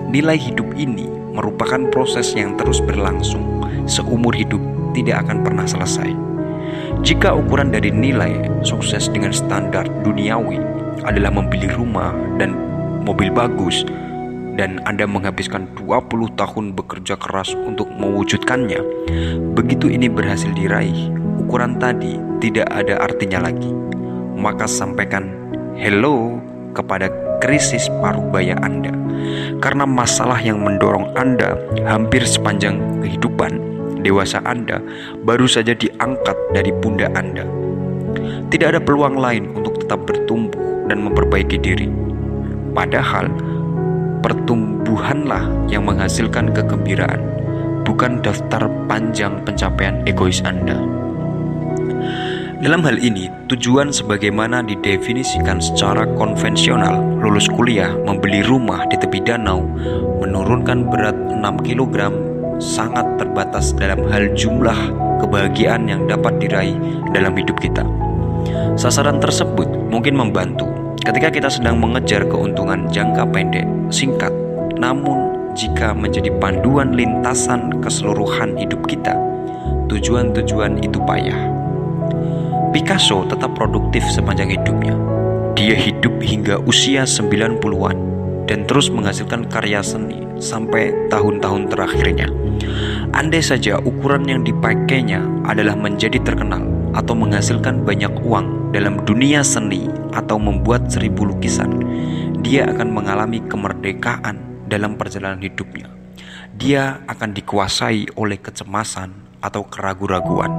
Nilai 0.10 0.40
hidup 0.40 0.74
ini 0.74 1.06
merupakan 1.34 1.90
proses 1.94 2.34
yang 2.34 2.58
terus 2.58 2.82
berlangsung 2.82 3.62
seumur 3.86 4.34
hidup 4.34 4.62
tidak 4.98 5.28
akan 5.28 5.46
pernah 5.46 5.68
selesai. 5.70 6.33
Jika 7.02 7.34
ukuran 7.34 7.74
dari 7.74 7.90
nilai 7.90 8.38
sukses 8.62 9.10
dengan 9.10 9.34
standar 9.34 9.90
duniawi 10.06 10.62
adalah 11.02 11.34
membeli 11.34 11.66
rumah 11.74 12.14
dan 12.38 12.54
mobil 13.02 13.34
bagus 13.34 13.82
dan 14.54 14.78
Anda 14.86 15.10
menghabiskan 15.10 15.66
20 15.82 16.38
tahun 16.38 16.78
bekerja 16.78 17.18
keras 17.18 17.58
untuk 17.58 17.90
mewujudkannya, 17.90 18.82
begitu 19.58 19.90
ini 19.90 20.06
berhasil 20.06 20.54
diraih, 20.54 21.10
ukuran 21.42 21.82
tadi 21.82 22.22
tidak 22.38 22.70
ada 22.70 23.02
artinya 23.02 23.50
lagi. 23.50 23.74
Maka 24.38 24.70
sampaikan 24.70 25.34
hello 25.74 26.38
kepada 26.78 27.10
krisis 27.42 27.90
paruh 27.98 28.26
baya 28.30 28.54
Anda. 28.62 28.94
Karena 29.58 29.90
masalah 29.90 30.38
yang 30.38 30.62
mendorong 30.62 31.16
Anda 31.18 31.58
hampir 31.88 32.22
sepanjang 32.28 33.02
kehidupan 33.02 33.73
dewasa 34.04 34.44
Anda 34.44 34.84
baru 35.24 35.48
saja 35.48 35.72
diangkat 35.72 36.38
dari 36.52 36.70
pundak 36.84 37.16
Anda. 37.16 37.48
Tidak 38.52 38.68
ada 38.70 38.84
peluang 38.84 39.18
lain 39.18 39.56
untuk 39.58 39.82
tetap 39.82 40.06
bertumbuh 40.06 40.86
dan 40.86 41.02
memperbaiki 41.02 41.58
diri. 41.58 41.90
Padahal, 42.76 43.32
pertumbuhanlah 44.22 45.50
yang 45.72 45.90
menghasilkan 45.90 46.54
kegembiraan, 46.54 47.22
bukan 47.88 48.22
daftar 48.22 48.70
panjang 48.86 49.42
pencapaian 49.42 50.06
egois 50.06 50.46
Anda. 50.46 50.78
Dalam 52.64 52.80
hal 52.88 52.96
ini, 53.04 53.28
tujuan 53.52 53.92
sebagaimana 53.92 54.64
didefinisikan 54.64 55.60
secara 55.60 56.08
konvensional, 56.16 57.20
lulus 57.20 57.52
kuliah, 57.52 57.92
membeli 58.08 58.40
rumah 58.40 58.88
di 58.88 58.96
tepi 58.96 59.20
danau, 59.20 59.68
menurunkan 60.24 60.88
berat 60.88 61.18
6 61.44 61.44
kg 61.68 62.33
sangat 62.62 63.06
terbatas 63.18 63.74
dalam 63.78 64.04
hal 64.10 64.34
jumlah 64.36 64.78
kebahagiaan 65.24 65.88
yang 65.88 66.04
dapat 66.06 66.36
diraih 66.42 66.76
dalam 67.16 67.34
hidup 67.38 67.56
kita. 67.62 67.86
Sasaran 68.76 69.22
tersebut 69.24 69.70
mungkin 69.88 70.18
membantu 70.20 70.68
ketika 71.04 71.30
kita 71.32 71.50
sedang 71.52 71.80
mengejar 71.80 72.28
keuntungan 72.28 72.90
jangka 72.92 73.24
pendek, 73.32 73.68
singkat, 73.88 74.32
namun 74.76 75.32
jika 75.54 75.94
menjadi 75.94 76.34
panduan 76.42 76.98
lintasan 76.98 77.80
keseluruhan 77.80 78.58
hidup 78.58 78.82
kita, 78.90 79.14
tujuan-tujuan 79.88 80.82
itu 80.82 80.98
payah. 81.06 81.38
Picasso 82.74 83.22
tetap 83.30 83.54
produktif 83.54 84.02
sepanjang 84.10 84.50
hidupnya. 84.58 84.98
Dia 85.54 85.78
hidup 85.78 86.18
hingga 86.18 86.58
usia 86.66 87.06
90-an 87.06 87.98
dan 88.50 88.66
terus 88.66 88.90
menghasilkan 88.90 89.46
karya 89.46 89.86
seni 89.86 90.23
sampai 90.44 90.92
tahun-tahun 91.08 91.72
terakhirnya. 91.72 92.28
Andai 93.16 93.40
saja 93.40 93.80
ukuran 93.80 94.28
yang 94.28 94.44
dipakainya 94.44 95.24
adalah 95.48 95.80
menjadi 95.80 96.20
terkenal 96.20 96.68
atau 96.92 97.16
menghasilkan 97.16 97.88
banyak 97.88 98.12
uang 98.22 98.76
dalam 98.76 99.02
dunia 99.08 99.42
seni 99.42 99.88
atau 100.12 100.36
membuat 100.36 100.92
seribu 100.92 101.32
lukisan, 101.32 101.80
dia 102.44 102.68
akan 102.70 102.92
mengalami 102.92 103.40
kemerdekaan 103.48 104.68
dalam 104.68 105.00
perjalanan 105.00 105.40
hidupnya. 105.42 105.90
Dia 106.54 107.02
akan 107.10 107.34
dikuasai 107.34 108.14
oleh 108.14 108.38
kecemasan 108.38 109.14
atau 109.44 109.66
keraguan-raguan. 109.68 110.52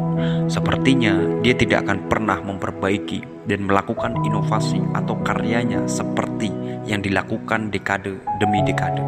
Sepertinya 0.47 1.17
dia 1.41 1.57
tidak 1.57 1.89
akan 1.89 2.07
pernah 2.11 2.39
memperbaiki 2.43 3.49
dan 3.49 3.65
melakukan 3.65 4.21
inovasi 4.27 4.79
atau 4.93 5.17
karyanya 5.25 5.87
seperti 5.89 6.53
yang 6.85 7.01
dilakukan 7.01 7.73
dekade 7.73 8.21
demi 8.39 8.61
dekade. 8.63 9.01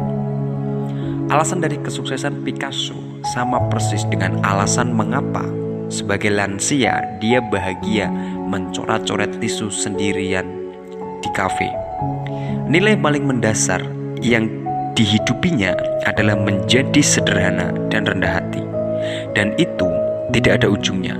Alasan 1.27 1.59
dari 1.59 1.75
kesuksesan 1.83 2.39
Picasso 2.47 2.95
sama 3.35 3.59
persis 3.67 4.07
dengan 4.07 4.39
alasan 4.47 4.95
mengapa 4.95 5.43
sebagai 5.91 6.31
lansia 6.31 7.03
dia 7.19 7.43
bahagia 7.43 8.07
mencoret-coret 8.47 9.35
tisu 9.43 9.67
sendirian 9.67 10.47
di 11.19 11.27
kafe. 11.35 11.67
Nilai 12.71 12.95
paling 12.95 13.27
mendasar 13.27 13.83
yang 14.23 14.47
dihidupinya 14.95 15.75
adalah 16.07 16.39
menjadi 16.39 17.03
sederhana 17.03 17.75
dan 17.91 18.07
rendah 18.07 18.39
hati. 18.39 18.63
Dan 19.35 19.51
itu 19.59 19.91
tidak 20.31 20.63
ada 20.63 20.71
ujungnya. 20.71 21.19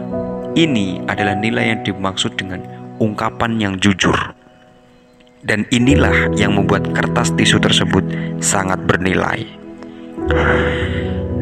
Ini 0.55 1.03
adalah 1.11 1.35
nilai 1.35 1.75
yang 1.75 1.81
dimaksud 1.83 2.39
dengan 2.39 2.63
ungkapan 3.03 3.59
yang 3.59 3.75
jujur. 3.75 4.15
Dan 5.43 5.67
inilah 5.67 6.31
yang 6.39 6.55
membuat 6.55 6.95
kertas 6.95 7.35
tisu 7.35 7.59
tersebut 7.59 8.07
sangat 8.39 8.79
bernilai. 8.87 9.66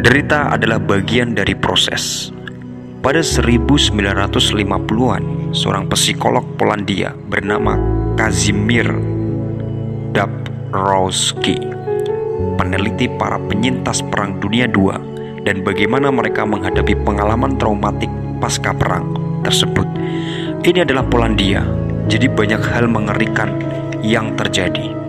Derita 0.05 0.53
adalah 0.53 0.77
bagian 0.77 1.33
dari 1.33 1.57
proses. 1.57 2.29
Pada 3.01 3.21
1950-an, 3.21 5.53
seorang 5.53 5.85
psikolog 5.93 6.45
Polandia 6.57 7.13
bernama 7.13 7.77
Kazimir 8.17 8.89
Dabrowski 10.15 11.75
peneliti 12.55 13.11
para 13.11 13.37
penyintas 13.37 14.01
Perang 14.01 14.39
Dunia 14.39 14.65
II 14.65 14.95
dan 15.45 15.61
bagaimana 15.61 16.09
mereka 16.09 16.47
menghadapi 16.47 16.97
pengalaman 17.05 17.59
traumatik 17.59 18.09
pasca 18.41 18.73
perang 18.73 19.13
tersebut. 19.45 19.85
Ini 20.65 20.81
adalah 20.81 21.05
Polandia 21.05 21.61
Jadi 22.05 22.29
banyak 22.29 22.61
hal 22.69 22.85
mengerikan 22.85 23.49
yang 24.05 24.37
terjadi. 24.37 25.04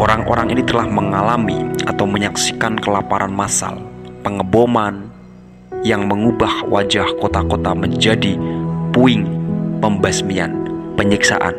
Orang-orang 0.00 0.56
ini 0.56 0.64
telah 0.64 0.88
mengalami 0.88 1.60
atau 1.84 2.08
menyaksikan 2.08 2.80
kelaparan 2.80 3.28
massal, 3.36 3.84
pengeboman 4.24 5.12
yang 5.84 6.08
mengubah 6.08 6.64
wajah 6.72 7.04
kota-kota 7.20 7.76
menjadi 7.76 8.40
puing, 8.96 9.28
pembasmian, 9.84 10.56
penyiksaan, 10.96 11.52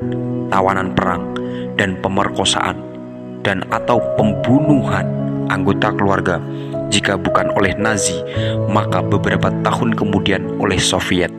tawanan 0.50 0.90
perang, 0.98 1.38
dan 1.78 2.02
pemerkosaan, 2.02 2.82
dan 3.46 3.62
atau 3.70 4.02
pembunuhan 4.18 5.06
anggota 5.54 5.94
keluarga 5.94 6.42
jika 6.90 7.22
bukan 7.22 7.54
oleh 7.54 7.78
Nazi, 7.78 8.18
maka 8.74 9.06
beberapa 9.06 9.54
tahun 9.62 9.94
kemudian 9.94 10.58
oleh 10.58 10.82
Soviet. 10.82 11.30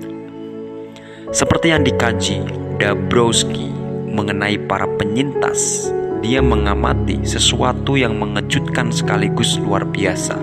Seperti 1.34 1.74
yang 1.74 1.82
dikaji 1.82 2.46
Dabrowski 2.78 3.74
mengenai 4.06 4.54
para 4.70 4.86
penyintas, 5.02 5.90
dia 6.22 6.38
mengamati 6.38 7.18
sesuatu 7.26 7.98
yang 7.98 8.16
mengejutkan 8.16 8.94
sekaligus 8.94 9.58
luar 9.58 9.82
biasa. 9.82 10.38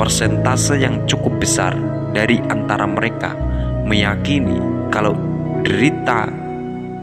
Persentase 0.00 0.80
yang 0.80 1.04
cukup 1.04 1.36
besar 1.36 1.76
dari 2.16 2.40
antara 2.48 2.88
mereka 2.88 3.36
meyakini 3.84 4.56
kalau 4.88 5.12
derita 5.60 6.32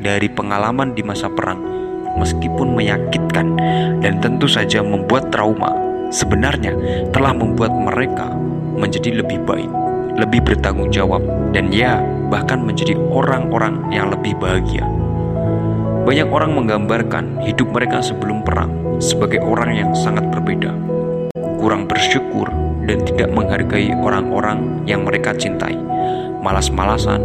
dari 0.01 0.25
pengalaman 0.25 0.97
di 0.97 1.05
masa 1.05 1.29
perang 1.29 1.61
meskipun 2.17 2.73
menyakitkan 2.73 3.53
dan 4.01 4.13
tentu 4.19 4.49
saja 4.49 4.81
membuat 4.81 5.29
trauma 5.29 5.69
sebenarnya 6.09 6.73
telah 7.13 7.37
membuat 7.37 7.69
mereka 7.77 8.33
menjadi 8.77 9.21
lebih 9.21 9.45
baik, 9.45 9.69
lebih 10.17 10.41
bertanggung 10.41 10.89
jawab 10.89 11.21
dan 11.53 11.69
ya 11.69 12.01
bahkan 12.33 12.65
menjadi 12.65 12.97
orang-orang 13.13 13.85
yang 13.93 14.09
lebih 14.09 14.33
bahagia. 14.41 14.83
Banyak 16.07 16.31
orang 16.31 16.55
menggambarkan 16.55 17.43
hidup 17.43 17.67
mereka 17.75 17.99
sebelum 17.99 18.39
perang 18.39 18.95
sebagai 19.03 19.43
orang 19.43 19.75
yang 19.75 19.91
sangat 19.91 20.23
berbeda, 20.31 20.71
kurang 21.59 21.83
bersyukur 21.83 22.47
dan 22.87 23.03
tidak 23.03 23.27
menghargai 23.35 23.91
orang-orang 23.91 24.87
yang 24.87 25.03
mereka 25.03 25.35
cintai, 25.35 25.75
malas-malasan 26.39 27.19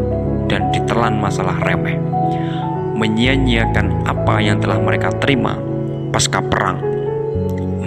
dan 0.50 0.66
ditelan 0.74 1.14
masalah 1.14 1.62
remeh, 1.62 1.94
menyia-nyiakan 2.98 4.02
apa 4.02 4.42
yang 4.42 4.58
telah 4.58 4.82
mereka 4.82 5.14
terima 5.22 5.54
pasca 6.10 6.42
perang. 6.42 6.82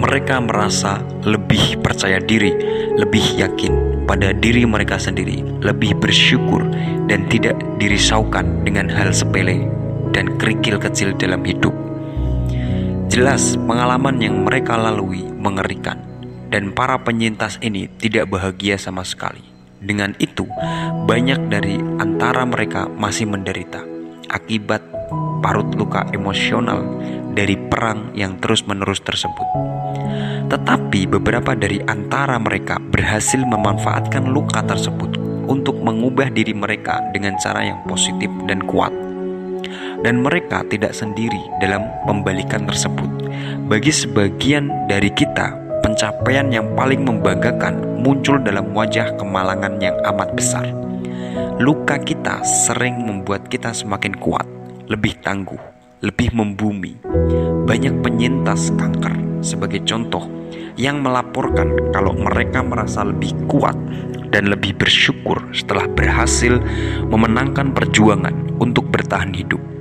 Mereka 0.00 0.48
merasa 0.48 1.04
lebih 1.28 1.76
percaya 1.84 2.24
diri, 2.24 2.56
lebih 2.96 3.36
yakin 3.36 4.08
pada 4.08 4.32
diri 4.32 4.64
mereka 4.64 4.96
sendiri, 4.96 5.44
lebih 5.60 5.92
bersyukur 6.00 6.64
dan 7.04 7.28
tidak 7.28 7.60
dirisaukan 7.76 8.64
dengan 8.64 8.88
hal 8.88 9.12
sepele 9.12 9.76
dan 10.16 10.40
kerikil 10.40 10.80
kecil 10.80 11.12
dalam 11.20 11.44
hidup. 11.44 11.76
Jelas, 13.12 13.60
pengalaman 13.68 14.16
yang 14.16 14.48
mereka 14.48 14.80
lalui 14.80 15.28
mengerikan, 15.36 16.00
dan 16.48 16.72
para 16.72 16.96
penyintas 17.04 17.60
ini 17.60 17.92
tidak 18.00 18.32
bahagia 18.32 18.80
sama 18.80 19.04
sekali. 19.04 19.44
Dengan 19.76 20.16
itu, 20.16 20.48
banyak 21.04 21.52
dari 21.52 21.76
antara 22.00 22.48
mereka 22.48 22.88
masih 22.88 23.28
menderita 23.28 23.84
akibat 24.32 24.80
parut 25.44 25.68
luka 25.78 26.08
emosional 26.10 26.82
dari 27.36 27.54
perang 27.54 28.16
yang 28.16 28.40
terus-menerus 28.40 29.04
tersebut. 29.04 29.46
Tetapi 30.50 31.06
beberapa 31.06 31.52
dari 31.54 31.78
antara 31.84 32.40
mereka 32.40 32.80
berhasil 32.80 33.38
memanfaatkan 33.44 34.26
luka 34.26 34.64
tersebut 34.64 35.14
untuk 35.46 35.78
mengubah 35.78 36.32
diri 36.32 36.56
mereka 36.56 36.98
dengan 37.14 37.38
cara 37.38 37.62
yang 37.62 37.78
positif 37.86 38.30
dan 38.50 38.64
kuat. 38.66 39.05
Dan 40.04 40.24
mereka 40.24 40.64
tidak 40.68 40.92
sendiri 40.92 41.40
dalam 41.62 41.86
pembalikan 42.04 42.68
tersebut. 42.68 43.08
Bagi 43.66 43.92
sebagian 43.92 44.68
dari 44.90 45.10
kita, 45.12 45.54
pencapaian 45.86 46.50
yang 46.50 46.74
paling 46.74 47.06
membanggakan 47.06 47.96
muncul 48.02 48.36
dalam 48.42 48.74
wajah 48.74 49.14
kemalangan 49.16 49.78
yang 49.78 49.96
amat 50.02 50.34
besar. 50.34 50.66
Luka 51.56 51.96
kita 51.96 52.44
sering 52.44 53.06
membuat 53.06 53.48
kita 53.48 53.72
semakin 53.72 54.12
kuat, 54.20 54.44
lebih 54.90 55.16
tangguh, 55.24 55.58
lebih 56.04 56.34
membumi. 56.36 56.98
Banyak 57.64 58.04
penyintas 58.04 58.74
kanker 58.76 59.40
sebagai 59.40 59.80
contoh 59.88 60.28
yang 60.76 61.00
melaporkan 61.00 61.72
kalau 61.90 62.12
mereka 62.12 62.60
merasa 62.60 63.00
lebih 63.06 63.32
kuat 63.48 63.74
dan 64.28 64.52
lebih 64.52 64.76
bersyukur 64.76 65.40
setelah 65.56 65.88
berhasil 65.88 66.60
memenangkan 67.08 67.72
perjuangan 67.72 68.34
untuk 68.60 68.92
bertahan 68.92 69.32
hidup. 69.32 69.75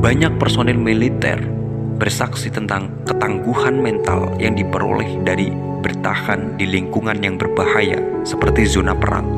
Banyak 0.00 0.40
personil 0.40 0.80
militer 0.80 1.36
bersaksi 2.00 2.48
tentang 2.48 2.88
ketangguhan 3.04 3.76
mental 3.76 4.32
yang 4.40 4.56
diperoleh 4.56 5.20
dari 5.28 5.52
bertahan 5.84 6.56
di 6.56 6.64
lingkungan 6.64 7.20
yang 7.20 7.36
berbahaya 7.36 8.00
seperti 8.24 8.64
zona 8.64 8.96
perang. 8.96 9.28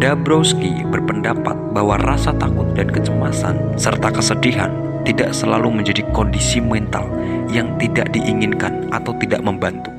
Dabrowski 0.00 0.88
berpendapat 0.88 1.52
bahwa 1.76 2.00
rasa 2.00 2.32
takut 2.32 2.72
dan 2.72 2.88
kecemasan 2.88 3.76
serta 3.76 4.08
kesedihan 4.08 4.72
tidak 5.04 5.36
selalu 5.36 5.68
menjadi 5.68 6.00
kondisi 6.16 6.56
mental 6.56 7.04
yang 7.52 7.76
tidak 7.76 8.08
diinginkan 8.16 8.88
atau 8.88 9.12
tidak 9.20 9.44
membantu, 9.44 9.92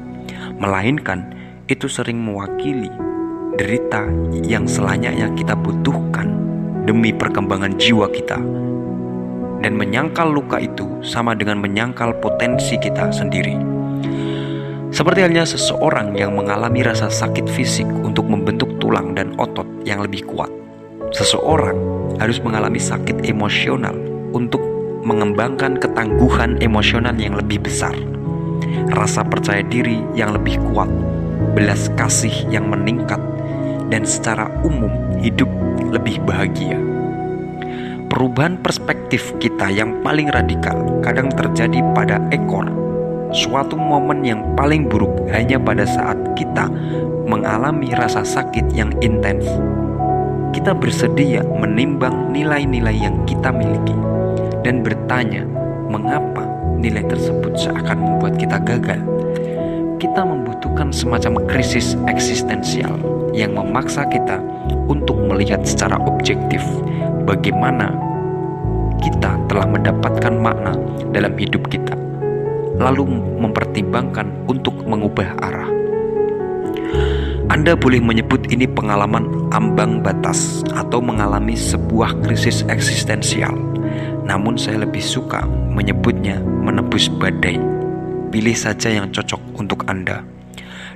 melainkan 0.57 1.29
itu 1.69 1.86
sering 1.86 2.17
mewakili 2.17 2.89
derita 3.62 4.10
yang 4.41 4.65
selayaknya 4.65 5.29
kita 5.38 5.53
butuhkan 5.53 6.34
demi 6.89 7.13
perkembangan 7.13 7.77
jiwa 7.77 8.10
kita. 8.10 8.41
Dan 9.62 9.78
menyangkal 9.78 10.34
luka 10.34 10.58
itu 10.58 10.89
sama 11.06 11.38
dengan 11.38 11.62
menyangkal 11.62 12.17
potensi 12.17 12.82
kita 12.82 13.13
sendiri. 13.13 13.54
Seperti 14.91 15.24
halnya 15.24 15.47
seseorang 15.47 16.17
yang 16.19 16.36
mengalami 16.36 16.84
rasa 16.84 17.08
sakit 17.08 17.47
fisik 17.47 17.88
untuk 18.04 18.28
membentuk 18.28 18.67
tulang 18.82 19.15
dan 19.15 19.32
otot 19.39 19.63
yang 19.88 20.04
lebih 20.04 20.28
kuat. 20.28 20.52
Seseorang 21.15 21.78
harus 22.19 22.43
mengalami 22.43 22.82
sakit 22.82 23.24
emosional 23.24 23.95
untuk 24.36 24.60
mengembangkan 25.08 25.80
ketangguhan 25.80 26.60
emosional 26.60 27.15
yang 27.15 27.39
lebih 27.39 27.63
besar, 27.63 27.95
rasa 28.91 29.24
percaya 29.24 29.63
diri 29.63 30.04
yang 30.13 30.36
lebih 30.36 30.60
kuat, 30.71 30.91
belas 31.56 31.88
kasih 31.95 32.34
yang 32.52 32.67
meningkat, 32.67 33.19
dan 33.88 34.04
secara 34.04 34.52
umum 34.67 34.91
hidup 35.24 35.50
lebih 35.89 36.19
bahagia. 36.28 36.90
Perubahan 38.12 38.60
perspektif 38.60 39.32
kita 39.39 39.71
yang 39.71 40.04
paling 40.04 40.28
radikal 40.36 41.00
kadang 41.00 41.32
terjadi 41.32 41.80
pada 41.95 42.19
ekor. 42.36 42.67
Suatu 43.32 43.80
momen 43.80 44.28
yang 44.28 44.43
paling 44.60 44.84
buruk 44.91 45.32
hanya 45.32 45.56
pada 45.56 45.88
saat 45.88 46.19
kita 46.36 46.67
mengalami 47.24 47.95
rasa 47.95 48.28
sakit 48.28 48.67
yang 48.76 48.91
intens. 49.00 49.47
Kita 50.52 50.76
bersedia 50.76 51.39
menimbang 51.56 52.36
nilai-nilai 52.36 53.00
yang 53.00 53.15
kita 53.24 53.47
miliki 53.47 53.95
dan 54.67 54.84
bertanya 54.84 55.47
mengapa 55.88 56.43
nilai 56.84 57.08
tersebut 57.08 57.56
seakan 57.56 57.95
membuat 57.95 58.36
kita 58.36 58.60
gagal. 58.60 59.00
Kita 60.04 60.28
membutuhkan 60.28 60.91
semacam 60.91 61.47
krisis 61.47 61.95
eksistensial 62.12 62.91
yang 63.32 63.56
memaksa 63.56 64.04
kita 64.12 64.43
untuk 64.91 65.15
melihat 65.15 65.63
secara 65.63 65.95
objektif 66.04 66.60
bagaimana 67.23 67.93
kita 69.01 69.38
telah 69.49 69.67
mendapatkan 69.69 70.34
makna 70.38 70.73
dalam 71.13 71.34
hidup 71.38 71.65
kita, 71.69 71.97
lalu 72.77 73.07
mempertimbangkan 73.41 74.29
untuk 74.45 74.75
mengubah 74.86 75.38
arah. 75.41 75.69
Anda 77.51 77.75
boleh 77.75 77.99
menyebut 77.99 78.47
ini 78.47 78.63
pengalaman 78.63 79.51
ambang 79.51 79.99
batas 79.99 80.63
atau 80.71 81.03
mengalami 81.03 81.53
sebuah 81.53 82.15
krisis 82.23 82.63
eksistensial 82.71 83.71
namun 84.31 84.55
saya 84.55 84.86
lebih 84.86 85.01
suka 85.01 85.43
menyebutnya 85.49 86.39
menebus 86.39 87.10
badai. 87.10 87.57
Pilih 88.31 88.55
saja 88.55 88.88
yang 88.88 89.12
cocok 89.12 89.60
untuk 89.60 89.84
Anda. 89.91 90.23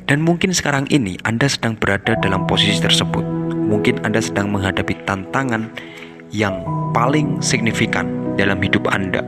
Dan 0.08 0.24
mungkin 0.24 0.56
sekarang 0.56 0.88
ini 0.88 1.20
Anda 1.28 1.52
sedang 1.52 1.76
berada 1.76 2.16
dalam 2.24 2.48
posisi 2.48 2.80
tersebut. 2.80 3.26
Mungkin 3.52 4.08
Anda 4.08 4.24
sedang 4.24 4.56
menghadapi 4.56 5.04
tantangan 5.04 5.68
yang 6.36 6.68
paling 6.92 7.40
signifikan 7.40 8.36
dalam 8.36 8.60
hidup 8.60 8.92
Anda 8.92 9.24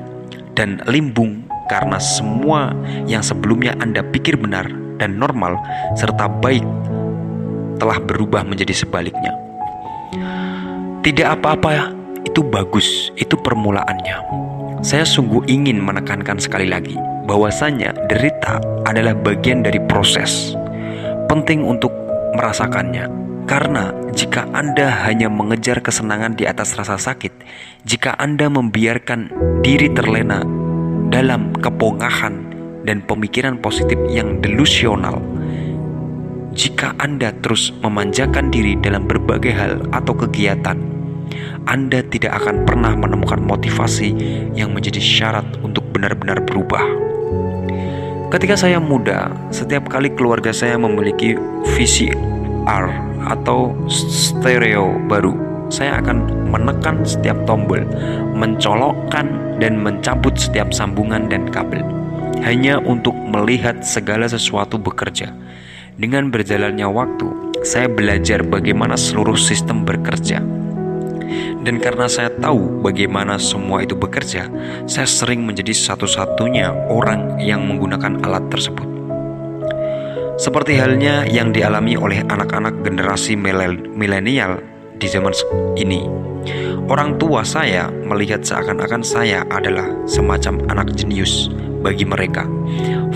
dan 0.59 0.83
limbung 0.91 1.47
karena 1.71 1.95
semua 2.03 2.75
yang 3.07 3.23
sebelumnya 3.23 3.79
Anda 3.79 4.03
pikir 4.03 4.35
benar 4.35 4.67
dan 4.99 5.15
normal 5.15 5.55
serta 5.95 6.27
baik 6.27 6.67
telah 7.79 8.03
berubah 8.03 8.43
menjadi 8.43 8.75
sebaliknya. 8.75 9.31
Tidak 11.05 11.39
apa-apa 11.39 11.95
itu 12.27 12.43
bagus, 12.43 13.15
itu 13.15 13.39
permulaannya. 13.39 14.17
Saya 14.83 15.07
sungguh 15.07 15.47
ingin 15.47 15.79
menekankan 15.79 16.35
sekali 16.41 16.67
lagi 16.67 16.99
bahwasanya 17.23 17.95
derita 18.11 18.59
adalah 18.83 19.15
bagian 19.15 19.63
dari 19.63 19.79
proses. 19.87 20.57
Penting 21.31 21.63
untuk 21.63 21.93
merasakannya 22.35 23.26
karena 23.47 23.95
jika 24.11 24.43
Anda 24.51 25.07
hanya 25.07 25.31
mengejar 25.31 25.79
kesenangan 25.79 26.35
di 26.35 26.43
atas 26.43 26.75
rasa 26.75 26.99
sakit, 26.99 27.31
jika 27.87 28.13
Anda 28.19 28.51
membiarkan 28.51 29.31
diri 29.63 29.87
terlena 29.95 30.43
dalam 31.07 31.55
kepongahan 31.55 32.35
dan 32.83 32.99
pemikiran 33.07 33.63
positif 33.63 33.95
yang 34.11 34.43
delusional, 34.43 35.23
jika 36.51 36.91
Anda 36.99 37.31
terus 37.39 37.71
memanjakan 37.79 38.51
diri 38.51 38.75
dalam 38.83 39.07
berbagai 39.07 39.55
hal 39.55 39.73
atau 39.95 40.11
kegiatan, 40.11 40.75
Anda 41.63 42.03
tidak 42.03 42.43
akan 42.43 42.67
pernah 42.67 42.99
menemukan 42.99 43.39
motivasi 43.39 44.11
yang 44.59 44.75
menjadi 44.75 44.99
syarat 44.99 45.47
untuk 45.63 45.87
benar-benar 45.95 46.43
berubah. 46.43 46.83
Ketika 48.27 48.59
saya 48.59 48.83
muda, 48.83 49.31
setiap 49.55 49.87
kali 49.87 50.11
keluarga 50.11 50.51
saya 50.51 50.75
memiliki 50.75 51.39
visi 51.79 52.11
R 52.67 52.91
atau 53.31 53.71
stereo 53.87 54.99
baru, 55.07 55.31
saya 55.71 56.03
akan 56.03 56.51
menekan 56.51 57.07
setiap 57.07 57.39
tombol, 57.47 57.79
mencolokkan 58.35 59.57
dan 59.63 59.79
mencabut 59.79 60.35
setiap 60.35 60.75
sambungan 60.75 61.31
dan 61.31 61.47
kabel, 61.47 61.81
hanya 62.43 62.77
untuk 62.83 63.15
melihat 63.15 63.81
segala 63.81 64.27
sesuatu 64.27 64.75
bekerja. 64.75 65.31
Dengan 65.97 66.29
berjalannya 66.29 66.85
waktu, 66.85 67.27
saya 67.65 67.89
belajar 67.89 68.45
bagaimana 68.45 68.93
seluruh 68.93 69.39
sistem 69.39 69.81
bekerja. 69.81 70.43
Dan 71.67 71.83
karena 71.83 72.07
saya 72.07 72.31
tahu 72.31 72.79
bagaimana 72.79 73.35
semua 73.35 73.83
itu 73.83 73.97
bekerja, 73.97 74.47
saya 74.87 75.07
sering 75.09 75.43
menjadi 75.43 75.75
satu-satunya 75.75 76.87
orang 76.87 77.41
yang 77.43 77.65
menggunakan 77.65 78.23
alat 78.23 78.47
tersebut. 78.47 78.96
Seperti 80.37 80.77
halnya 80.77 81.25
yang 81.25 81.49
dialami 81.49 81.97
oleh 81.97 82.21
anak-anak 82.21 82.85
generasi 82.85 83.33
milenial 83.33 84.61
di 85.01 85.09
zaman 85.09 85.33
ini. 85.73 86.05
Orang 86.87 87.17
tua 87.17 87.41
saya 87.41 87.89
melihat 87.89 88.45
seakan-akan 88.45 89.01
saya 89.01 89.41
adalah 89.49 89.89
semacam 90.05 90.61
anak 90.69 90.93
jenius 90.93 91.49
bagi 91.81 92.05
mereka. 92.05 92.45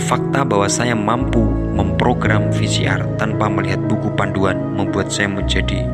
Fakta 0.09 0.41
bahwa 0.41 0.65
saya 0.65 0.97
mampu 0.97 1.45
memprogram 1.77 2.49
VCR 2.49 3.05
tanpa 3.21 3.53
melihat 3.53 3.85
buku 3.85 4.09
panduan 4.17 4.57
membuat 4.73 5.13
saya 5.13 5.29
menjadi 5.29 5.85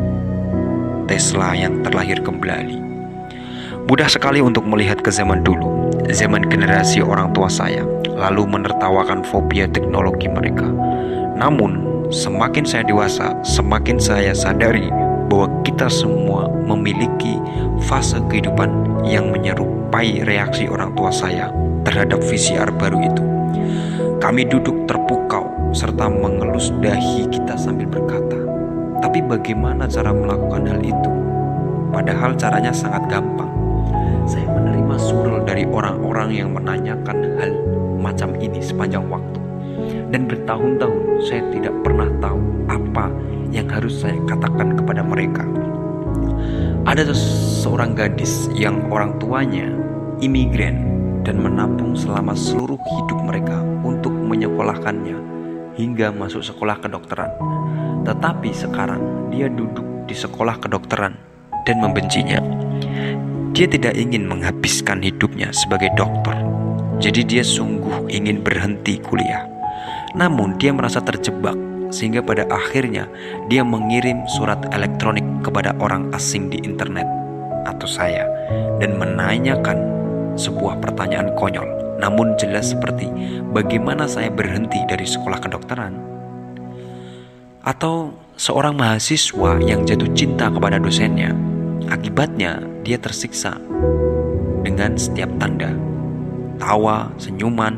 Tesla 1.12 1.52
yang 1.60 1.84
terlahir 1.84 2.24
kembali. 2.24 2.87
Mudah 3.88 4.12
sekali 4.12 4.44
untuk 4.44 4.68
melihat 4.68 5.00
ke 5.00 5.08
zaman 5.08 5.48
dulu, 5.48 5.88
zaman 6.12 6.44
generasi 6.52 7.00
orang 7.00 7.32
tua 7.32 7.48
saya, 7.48 7.88
lalu 8.20 8.44
menertawakan 8.44 9.24
fobia 9.24 9.64
teknologi 9.64 10.28
mereka. 10.28 10.68
Namun, 11.40 12.04
semakin 12.12 12.68
saya 12.68 12.84
dewasa, 12.84 13.32
semakin 13.48 13.96
saya 13.96 14.36
sadari 14.36 14.92
bahwa 15.32 15.48
kita 15.64 15.88
semua 15.88 16.52
memiliki 16.68 17.40
fase 17.88 18.20
kehidupan 18.28 18.68
yang 19.08 19.32
menyerupai 19.32 20.20
reaksi 20.28 20.68
orang 20.68 20.92
tua 21.00 21.08
saya 21.08 21.48
terhadap 21.88 22.20
VCR 22.20 22.68
baru 22.76 23.00
itu. 23.00 23.24
Kami 24.20 24.52
duduk 24.52 24.84
terpukau 24.84 25.48
serta 25.72 26.12
mengelus 26.12 26.76
dahi 26.84 27.24
kita 27.32 27.56
sambil 27.56 27.88
berkata, 27.88 28.36
"Tapi 29.00 29.24
bagaimana 29.24 29.88
cara 29.88 30.12
melakukan 30.12 30.76
hal 30.76 30.84
itu?" 30.84 31.12
Padahal 31.96 32.36
caranya 32.36 32.76
sangat 32.76 33.08
gampang. 33.08 33.47
Saya 34.28 34.48
menerima 34.52 34.96
surel 35.00 35.48
dari 35.48 35.64
orang-orang 35.64 36.30
yang 36.36 36.52
menanyakan 36.52 37.40
hal 37.40 37.52
macam 37.98 38.36
ini 38.38 38.60
sepanjang 38.60 39.08
waktu 39.08 39.40
dan 40.12 40.28
bertahun-tahun 40.28 41.24
saya 41.24 41.44
tidak 41.52 41.74
pernah 41.84 42.08
tahu 42.20 42.40
apa 42.68 43.08
yang 43.52 43.68
harus 43.72 44.04
saya 44.04 44.20
katakan 44.28 44.76
kepada 44.76 45.02
mereka. 45.04 45.44
Ada 46.88 47.12
seorang 47.64 47.96
gadis 47.96 48.48
yang 48.56 48.88
orang 48.88 49.20
tuanya 49.20 49.68
imigran 50.24 50.88
dan 51.28 51.44
menampung 51.44 51.92
selama 51.92 52.32
seluruh 52.32 52.80
hidup 52.80 53.20
mereka 53.28 53.60
untuk 53.84 54.16
menyekolahkannya 54.16 55.20
hingga 55.76 56.16
masuk 56.16 56.40
sekolah 56.40 56.80
kedokteran. 56.80 57.32
Tetapi 58.08 58.50
sekarang 58.56 59.28
dia 59.36 59.52
duduk 59.52 60.08
di 60.08 60.16
sekolah 60.16 60.64
kedokteran 60.64 61.20
dan 61.68 61.76
membencinya. 61.84 62.40
Dia 63.58 63.66
tidak 63.66 63.98
ingin 63.98 64.30
menghabiskan 64.30 65.02
hidupnya 65.02 65.50
sebagai 65.50 65.90
dokter. 65.98 66.38
Jadi 67.02 67.26
dia 67.26 67.42
sungguh 67.42 68.06
ingin 68.06 68.46
berhenti 68.46 69.02
kuliah. 69.02 69.50
Namun 70.14 70.62
dia 70.62 70.70
merasa 70.70 71.02
terjebak 71.02 71.58
sehingga 71.90 72.22
pada 72.22 72.46
akhirnya 72.54 73.10
dia 73.50 73.66
mengirim 73.66 74.22
surat 74.30 74.62
elektronik 74.70 75.26
kepada 75.42 75.74
orang 75.82 76.14
asing 76.14 76.54
di 76.54 76.62
internet 76.62 77.10
atau 77.66 77.90
saya 77.90 78.30
dan 78.78 78.94
menanyakan 79.02 79.82
sebuah 80.38 80.78
pertanyaan 80.78 81.34
konyol 81.34 81.66
namun 81.98 82.38
jelas 82.38 82.78
seperti 82.78 83.10
bagaimana 83.56 84.06
saya 84.06 84.30
berhenti 84.30 84.78
dari 84.86 85.04
sekolah 85.04 85.40
kedokteran 85.42 85.98
atau 87.66 88.14
seorang 88.38 88.78
mahasiswa 88.78 89.60
yang 89.66 89.84
jatuh 89.84 90.08
cinta 90.14 90.48
kepada 90.48 90.78
dosennya 90.78 91.34
akibatnya 91.88 92.64
dia 92.84 93.00
tersiksa 93.00 93.58
dengan 94.64 94.96
setiap 95.00 95.32
tanda. 95.40 95.72
Tawa, 96.58 97.14
senyuman, 97.22 97.76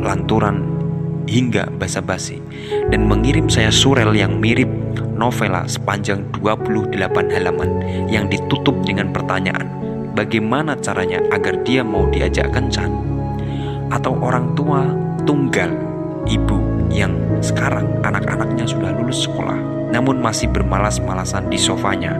lanturan 0.00 0.62
hingga 1.26 1.66
basa-basi. 1.76 2.38
Dan 2.88 3.10
mengirim 3.10 3.50
saya 3.50 3.74
surel 3.74 4.14
yang 4.14 4.38
mirip 4.38 4.70
novela 5.16 5.64
sepanjang 5.66 6.22
28 6.38 6.94
halaman 7.32 7.70
yang 8.06 8.28
ditutup 8.28 8.76
dengan 8.84 9.10
pertanyaan 9.10 9.66
bagaimana 10.12 10.76
caranya 10.80 11.20
agar 11.32 11.60
dia 11.64 11.80
mau 11.84 12.08
diajak 12.12 12.52
kencan 12.52 12.92
atau 13.92 14.16
orang 14.20 14.52
tua 14.52 14.84
tunggal 15.24 15.72
ibu 16.28 16.75
yang 16.90 17.12
sekarang 17.42 17.88
anak-anaknya 18.02 18.64
sudah 18.68 18.90
lulus 18.96 19.26
sekolah 19.26 19.56
namun 19.90 20.18
masih 20.18 20.50
bermalas-malasan 20.50 21.46
di 21.50 21.58
sofanya 21.58 22.18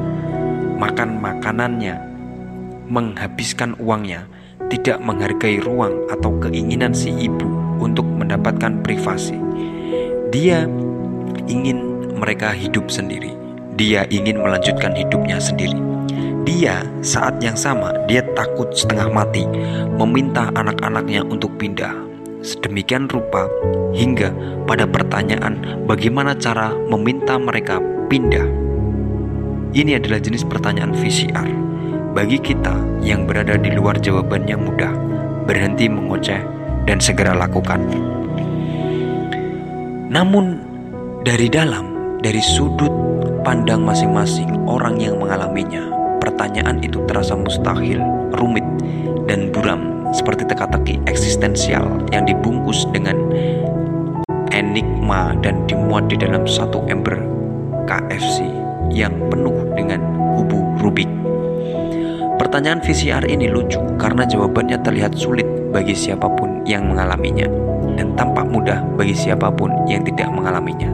makan 0.76 1.18
makanannya 1.18 1.96
menghabiskan 2.87 3.74
uangnya 3.83 4.29
tidak 4.70 4.98
menghargai 5.02 5.62
ruang 5.62 6.07
atau 6.11 6.35
keinginan 6.42 6.90
si 6.94 7.11
ibu 7.11 7.46
untuk 7.79 8.07
mendapatkan 8.07 8.83
privasi. 8.83 9.38
Dia 10.35 10.66
ingin 11.46 12.11
mereka 12.18 12.50
hidup 12.50 12.90
sendiri. 12.90 13.35
Dia 13.76 14.09
ingin 14.09 14.40
melanjutkan 14.40 14.96
hidupnya 14.96 15.38
sendiri. 15.38 15.76
Dia 16.46 16.87
saat 17.02 17.42
yang 17.42 17.59
sama 17.59 17.92
dia 18.07 18.22
takut 18.38 18.70
setengah 18.70 19.11
mati 19.11 19.44
meminta 19.98 20.48
anak-anaknya 20.55 21.26
untuk 21.26 21.50
pindah. 21.59 22.06
Sedemikian 22.46 23.11
rupa 23.11 23.50
hingga 23.90 24.30
pada 24.70 24.87
pertanyaan 24.87 25.82
bagaimana 25.82 26.30
cara 26.38 26.70
meminta 26.87 27.35
mereka 27.42 27.82
pindah. 28.06 28.46
Ini 29.74 29.98
adalah 29.98 30.22
jenis 30.22 30.46
pertanyaan 30.46 30.94
VCR. 30.94 31.50
Bagi 32.14 32.38
kita 32.38 33.02
yang 33.02 33.26
berada 33.26 33.59
di 33.59 33.74
luar 33.74 33.98
jawabannya 33.98 34.56
mudah, 34.62 34.94
berhenti 35.42 35.90
mengoceh 35.90 36.38
dan 36.87 37.02
segera 37.02 37.35
lakukan. 37.35 37.82
Namun 40.06 40.62
dari 41.26 41.50
dalam, 41.50 42.14
dari 42.22 42.38
sudut 42.38 42.94
pandang 43.42 43.82
masing-masing 43.82 44.70
orang 44.70 45.02
yang 45.02 45.18
mengalaminya, 45.18 45.82
pertanyaan 46.22 46.78
itu 46.78 47.02
terasa 47.11 47.35
mustahil, 47.35 47.98
rumit, 48.38 48.64
dan 49.26 49.50
buram 49.50 49.95
seperti 50.12 50.47
teka-teki 50.47 51.03
eksistensial 51.09 51.87
yang 52.12 52.27
dibungkus 52.27 52.87
dengan 52.90 53.16
enigma 54.55 55.35
dan 55.42 55.64
dimuat 55.66 56.09
di 56.11 56.16
dalam 56.19 56.45
satu 56.45 56.85
ember 56.87 57.16
KFC 57.87 58.47
yang 58.90 59.14
penuh 59.31 59.55
dengan 59.75 60.03
kubu 60.37 60.61
Rubik. 60.83 61.09
Pertanyaan 62.37 62.85
VCR 62.85 63.25
ini 63.27 63.49
lucu 63.49 63.81
karena 63.97 64.29
jawabannya 64.29 64.81
terlihat 64.85 65.16
sulit 65.16 65.49
bagi 65.73 65.97
siapa 65.97 66.29
pun 66.37 66.62
yang 66.69 66.88
mengalaminya 66.88 67.49
dan 67.97 68.12
tampak 68.12 68.45
mudah 68.49 68.85
bagi 68.95 69.16
siapa 69.16 69.49
pun 69.49 69.73
yang 69.88 70.05
tidak 70.05 70.29
mengalaminya. 70.29 70.92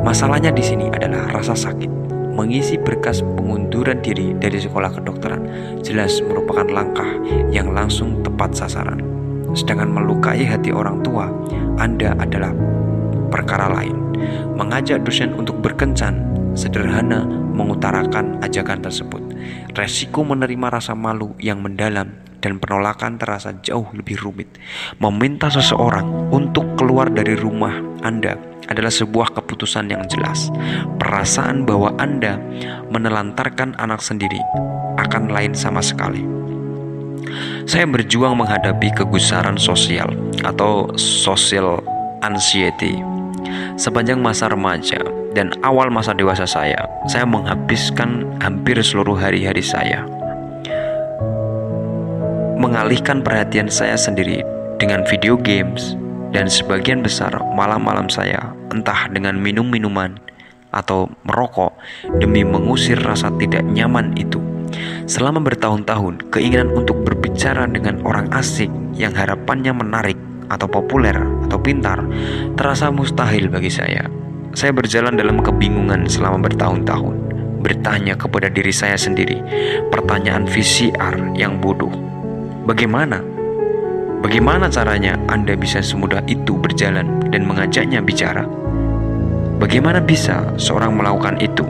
Masalahnya 0.00 0.54
di 0.54 0.64
sini 0.64 0.86
adalah 0.88 1.28
rasa 1.34 1.52
sakit. 1.52 2.05
Mengisi 2.36 2.76
berkas 2.76 3.24
pengunduran 3.24 4.04
diri 4.04 4.36
dari 4.36 4.60
sekolah 4.60 4.92
kedokteran 4.92 5.48
jelas 5.80 6.20
merupakan 6.20 6.68
langkah 6.68 7.08
yang 7.48 7.72
langsung 7.72 8.20
tepat 8.20 8.52
sasaran. 8.52 9.00
Sedangkan 9.56 9.88
melukai 9.88 10.44
hati 10.44 10.68
orang 10.68 11.00
tua, 11.00 11.32
Anda 11.80 12.12
adalah 12.20 12.52
perkara 13.32 13.72
lain. 13.72 13.96
Mengajak 14.52 15.00
dosen 15.00 15.32
untuk 15.32 15.64
berkencan 15.64 16.20
sederhana 16.52 17.24
mengutarakan 17.56 18.36
ajakan 18.44 18.84
tersebut. 18.84 19.24
Resiko 19.72 20.20
menerima 20.20 20.76
rasa 20.76 20.92
malu 20.92 21.32
yang 21.40 21.64
mendalam 21.64 22.25
dan 22.40 22.60
penolakan 22.60 23.16
terasa 23.20 23.56
jauh 23.64 23.86
lebih 23.92 24.20
rumit. 24.20 24.48
Meminta 25.00 25.48
seseorang 25.48 26.32
untuk 26.32 26.76
keluar 26.76 27.08
dari 27.10 27.34
rumah 27.34 27.76
Anda 28.04 28.36
adalah 28.66 28.90
sebuah 28.90 29.34
keputusan 29.34 29.90
yang 29.90 30.04
jelas. 30.10 30.50
Perasaan 30.98 31.64
bahwa 31.64 31.94
Anda 31.96 32.38
menelantarkan 32.90 33.78
anak 33.78 34.02
sendiri 34.02 34.40
akan 34.98 35.30
lain 35.30 35.52
sama 35.54 35.82
sekali. 35.82 36.22
Saya 37.66 37.82
berjuang 37.90 38.38
menghadapi 38.38 38.94
kegusaran 38.94 39.58
sosial 39.58 40.06
atau 40.46 40.86
social 40.94 41.82
anxiety 42.22 43.02
sepanjang 43.74 44.22
masa 44.22 44.46
remaja 44.48 45.02
dan 45.34 45.50
awal 45.66 45.90
masa 45.90 46.14
dewasa 46.14 46.46
saya. 46.46 46.78
Saya 47.10 47.26
menghabiskan 47.26 48.38
hampir 48.38 48.78
seluruh 48.80 49.18
hari-hari 49.18 49.60
saya 49.60 50.15
mengalihkan 52.76 53.24
perhatian 53.24 53.72
saya 53.72 53.96
sendiri 53.96 54.44
dengan 54.76 55.00
video 55.08 55.32
games 55.40 55.96
dan 56.36 56.44
sebagian 56.44 57.00
besar 57.00 57.32
malam-malam 57.56 58.04
saya 58.12 58.52
entah 58.68 59.08
dengan 59.08 59.32
minum-minuman 59.40 60.20
atau 60.76 61.08
merokok 61.24 61.72
demi 62.20 62.44
mengusir 62.44 63.00
rasa 63.00 63.32
tidak 63.40 63.64
nyaman 63.64 64.12
itu. 64.20 64.36
Selama 65.08 65.40
bertahun-tahun, 65.40 66.28
keinginan 66.28 66.68
untuk 66.76 67.00
berbicara 67.00 67.64
dengan 67.64 67.96
orang 68.04 68.28
asing 68.36 68.92
yang 68.92 69.16
harapannya 69.16 69.72
menarik 69.72 70.20
atau 70.52 70.68
populer 70.68 71.16
atau 71.48 71.56
pintar 71.56 72.04
terasa 72.60 72.92
mustahil 72.92 73.48
bagi 73.48 73.72
saya. 73.72 74.04
Saya 74.52 74.76
berjalan 74.76 75.16
dalam 75.16 75.40
kebingungan 75.40 76.04
selama 76.12 76.44
bertahun-tahun, 76.44 77.16
bertanya 77.64 78.20
kepada 78.20 78.52
diri 78.52 78.68
saya 78.68 79.00
sendiri 79.00 79.40
pertanyaan 79.88 80.44
VCR 80.44 81.32
yang 81.40 81.56
bodoh 81.56 82.15
Bagaimana? 82.66 83.22
Bagaimana 84.26 84.66
caranya 84.66 85.14
Anda 85.30 85.54
bisa 85.54 85.78
semudah 85.78 86.18
itu 86.26 86.58
berjalan 86.58 87.22
dan 87.30 87.46
mengajaknya 87.46 88.02
bicara? 88.02 88.42
Bagaimana 89.62 90.02
bisa 90.02 90.50
seorang 90.58 90.98
melakukan 90.98 91.38
itu? 91.38 91.62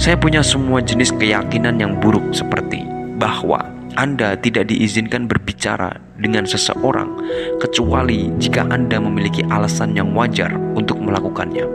Saya 0.00 0.16
punya 0.16 0.40
semua 0.40 0.80
jenis 0.80 1.12
keyakinan 1.12 1.76
yang 1.76 2.00
buruk 2.00 2.32
seperti 2.32 2.80
bahwa 3.20 3.60
Anda 3.92 4.40
tidak 4.40 4.72
diizinkan 4.72 5.28
berbicara 5.28 6.00
dengan 6.16 6.48
seseorang 6.48 7.20
kecuali 7.60 8.32
jika 8.40 8.64
Anda 8.72 8.96
memiliki 8.96 9.44
alasan 9.52 9.92
yang 9.92 10.16
wajar 10.16 10.48
untuk 10.72 10.96
melakukannya. 10.96 11.68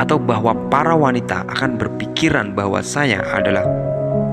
Atau 0.00 0.16
bahwa 0.16 0.56
para 0.72 0.96
wanita 0.96 1.44
akan 1.52 1.76
berpikiran 1.76 2.56
bahwa 2.56 2.80
saya 2.80 3.20
adalah 3.28 3.68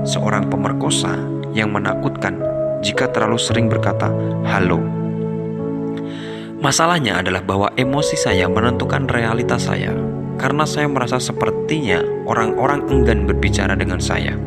seorang 0.08 0.48
pemerkosa 0.48 1.20
yang 1.52 1.68
menakutkan 1.68 2.51
jika 2.82 3.08
terlalu 3.08 3.38
sering 3.38 3.70
berkata 3.70 4.10
"halo". 4.44 4.82
Masalahnya 6.62 7.22
adalah 7.22 7.42
bahwa 7.42 7.74
emosi 7.74 8.14
saya 8.14 8.46
menentukan 8.46 9.10
realitas 9.10 9.66
saya, 9.66 9.90
karena 10.38 10.62
saya 10.62 10.86
merasa 10.86 11.18
sepertinya 11.18 12.02
orang-orang 12.26 12.86
enggan 12.86 13.26
berbicara 13.26 13.74
dengan 13.74 13.98
saya. 13.98 14.38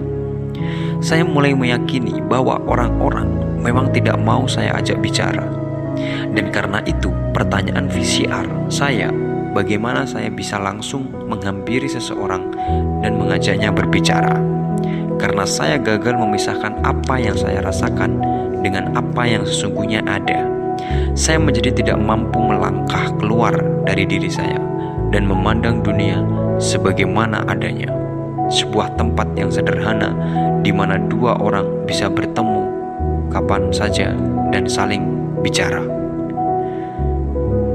Saya 1.04 1.28
mulai 1.28 1.52
meyakini 1.52 2.24
bahwa 2.24 2.60
orang-orang 2.67 3.60
memang 3.60 3.91
tidak 3.91 4.15
mau 4.15 4.48
saya 4.48 4.80
ajak 4.80 5.04
bicara, 5.04 5.43
dan 6.32 6.56
karena 6.56 6.80
itu, 6.88 7.12
pertanyaan 7.36 7.91
VCR 7.91 8.71
saya 8.71 9.12
bagaimana 9.52 10.04
saya 10.08 10.32
bisa 10.32 10.56
langsung 10.56 11.12
menghampiri 11.28 11.88
seseorang 11.88 12.48
dan 13.04 13.15
mengajaknya 13.15 13.71
berbicara 13.76 14.54
karena 15.25 15.41
saya 15.41 15.81
gagal 15.81 16.21
memisahkan 16.21 16.85
apa 16.85 17.17
yang 17.17 17.33
saya 17.33 17.57
rasakan 17.65 18.21
dengan 18.61 18.93
apa 18.93 19.25
yang 19.25 19.41
sesungguhnya 19.41 20.05
ada. 20.05 20.45
Saya 21.17 21.41
menjadi 21.41 21.73
tidak 21.73 21.97
mampu 21.97 22.38
melangkah 22.38 23.09
keluar 23.17 23.57
dari 23.89 24.05
diri 24.05 24.29
saya 24.29 24.61
dan 25.09 25.25
memandang 25.25 25.81
dunia 25.81 26.21
sebagaimana 26.61 27.41
adanya. 27.49 27.89
Sebuah 28.53 28.93
tempat 29.01 29.33
yang 29.33 29.49
sederhana 29.49 30.13
di 30.61 30.69
mana 30.69 31.01
dua 31.09 31.41
orang 31.41 31.65
bisa 31.89 32.05
bertemu 32.05 32.69
kapan 33.33 33.73
saja 33.73 34.13
dan 34.53 34.69
saling 34.69 35.09
bicara. 35.41 35.81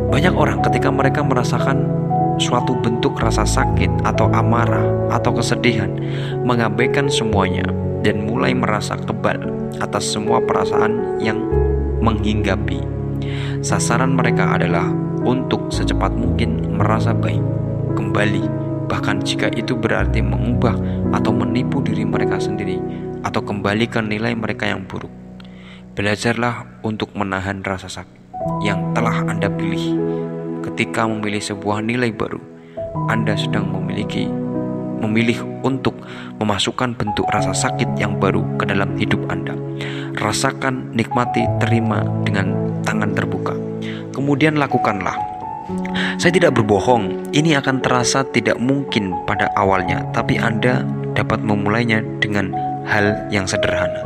Banyak 0.06 0.38
orang 0.38 0.62
ketika 0.70 0.94
mereka 0.94 1.26
merasakan 1.26 1.99
suatu 2.40 2.72
bentuk 2.81 3.20
rasa 3.20 3.44
sakit 3.44 4.09
atau 4.09 4.33
amarah 4.33 5.12
atau 5.12 5.37
kesedihan, 5.37 5.92
mengabaikan 6.42 7.12
semuanya 7.12 7.68
dan 8.00 8.24
mulai 8.24 8.57
merasa 8.57 8.96
kebal 8.96 9.37
atas 9.79 10.09
semua 10.09 10.40
perasaan 10.40 11.20
yang 11.20 11.38
menghinggapi. 12.00 12.81
Sasaran 13.61 14.16
mereka 14.16 14.57
adalah 14.57 14.88
untuk 15.20 15.68
secepat 15.68 16.16
mungkin 16.16 16.81
merasa 16.81 17.12
baik 17.12 17.44
kembali, 17.92 18.48
bahkan 18.88 19.20
jika 19.20 19.53
itu 19.53 19.76
berarti 19.76 20.24
mengubah 20.24 20.72
atau 21.12 21.31
menipu 21.37 21.85
diri 21.85 22.09
mereka 22.09 22.40
sendiri 22.40 22.81
atau 23.20 23.44
kembali 23.44 23.85
ke 23.85 24.00
nilai 24.00 24.33
mereka 24.33 24.64
yang 24.64 24.88
buruk. 24.88 25.12
Belajarlah 25.92 26.81
untuk 26.81 27.12
menahan 27.12 27.61
rasa 27.61 27.92
sakit 27.92 28.16
yang 28.64 28.96
telah 28.96 29.20
Anda 29.29 29.53
pilih 29.53 30.00
ketika 30.64 31.09
memilih 31.09 31.40
sebuah 31.40 31.85
nilai 31.85 32.12
baru, 32.12 32.40
Anda 33.09 33.37
sedang 33.37 33.68
memiliki 33.73 34.29
memilih 35.01 35.40
untuk 35.64 35.96
memasukkan 36.38 36.92
bentuk 36.94 37.25
rasa 37.33 37.57
sakit 37.57 37.96
yang 37.96 38.20
baru 38.20 38.44
ke 38.61 38.68
dalam 38.68 38.94
hidup 39.01 39.25
Anda. 39.33 39.57
Rasakan, 40.20 40.92
nikmati, 40.92 41.49
terima 41.57 42.05
dengan 42.23 42.53
tangan 42.85 43.16
terbuka. 43.16 43.57
Kemudian 44.12 44.61
lakukanlah. 44.61 45.16
Saya 46.20 46.37
tidak 46.37 46.61
berbohong, 46.61 47.33
ini 47.33 47.57
akan 47.57 47.81
terasa 47.81 48.27
tidak 48.29 48.61
mungkin 48.61 49.16
pada 49.25 49.49
awalnya, 49.57 50.05
tapi 50.12 50.37
Anda 50.37 50.85
dapat 51.16 51.40
memulainya 51.40 52.05
dengan 52.20 52.53
hal 52.85 53.16
yang 53.33 53.49
sederhana. 53.49 54.05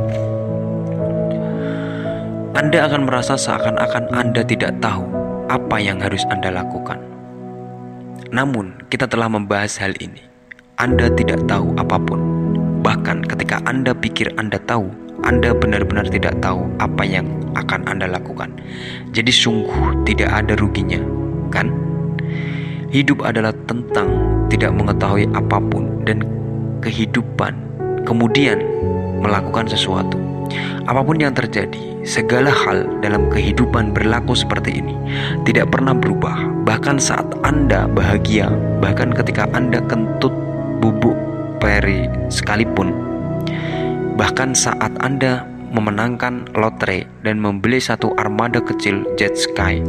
Anda 2.54 2.86
akan 2.86 3.10
merasa 3.10 3.34
seakan-akan 3.34 4.14
Anda 4.14 4.46
tidak 4.46 4.78
tahu 4.78 5.23
apa 5.54 5.78
yang 5.78 6.02
harus 6.02 6.26
Anda 6.34 6.50
lakukan. 6.50 6.98
Namun, 8.34 8.74
kita 8.90 9.06
telah 9.06 9.30
membahas 9.30 9.78
hal 9.78 9.94
ini. 10.02 10.18
Anda 10.82 11.06
tidak 11.14 11.46
tahu 11.46 11.70
apa 11.78 11.94
pun. 12.02 12.18
Bahkan 12.82 13.30
ketika 13.30 13.62
Anda 13.62 13.94
pikir 13.94 14.34
Anda 14.34 14.58
tahu, 14.66 14.90
Anda 15.22 15.54
benar-benar 15.54 16.10
tidak 16.10 16.42
tahu 16.42 16.66
apa 16.82 17.06
yang 17.06 17.30
akan 17.54 17.86
Anda 17.86 18.10
lakukan. 18.10 18.58
Jadi 19.14 19.30
sungguh 19.30 20.02
tidak 20.02 20.34
ada 20.34 20.58
ruginya, 20.58 20.98
kan? 21.54 21.70
Hidup 22.90 23.22
adalah 23.22 23.54
tentang 23.70 24.10
tidak 24.50 24.74
mengetahui 24.74 25.30
apa 25.30 25.62
pun 25.70 26.02
dan 26.02 26.26
kehidupan, 26.82 27.54
kemudian 28.02 28.58
melakukan 29.22 29.70
sesuatu. 29.70 30.23
Apa 30.84 31.00
pun 31.00 31.16
yang 31.16 31.32
terjadi, 31.32 32.04
segala 32.04 32.52
hal 32.52 32.84
dalam 33.00 33.32
kehidupan 33.32 33.96
berlaku 33.96 34.36
seperti 34.36 34.84
ini, 34.84 34.94
tidak 35.48 35.72
pernah 35.72 35.96
berubah. 35.96 36.64
Bahkan 36.68 37.00
saat 37.00 37.24
Anda 37.40 37.88
bahagia, 37.88 38.52
bahkan 38.84 39.12
ketika 39.12 39.48
Anda 39.56 39.80
kentut 39.88 40.32
bubuk 40.84 41.16
peri 41.60 42.04
sekalipun, 42.28 42.92
bahkan 44.20 44.52
saat 44.52 44.92
Anda 45.00 45.48
memenangkan 45.72 46.52
lotre 46.54 47.08
dan 47.24 47.40
membeli 47.40 47.80
satu 47.80 48.12
armada 48.20 48.60
kecil 48.60 49.08
jet 49.16 49.34
sky, 49.34 49.80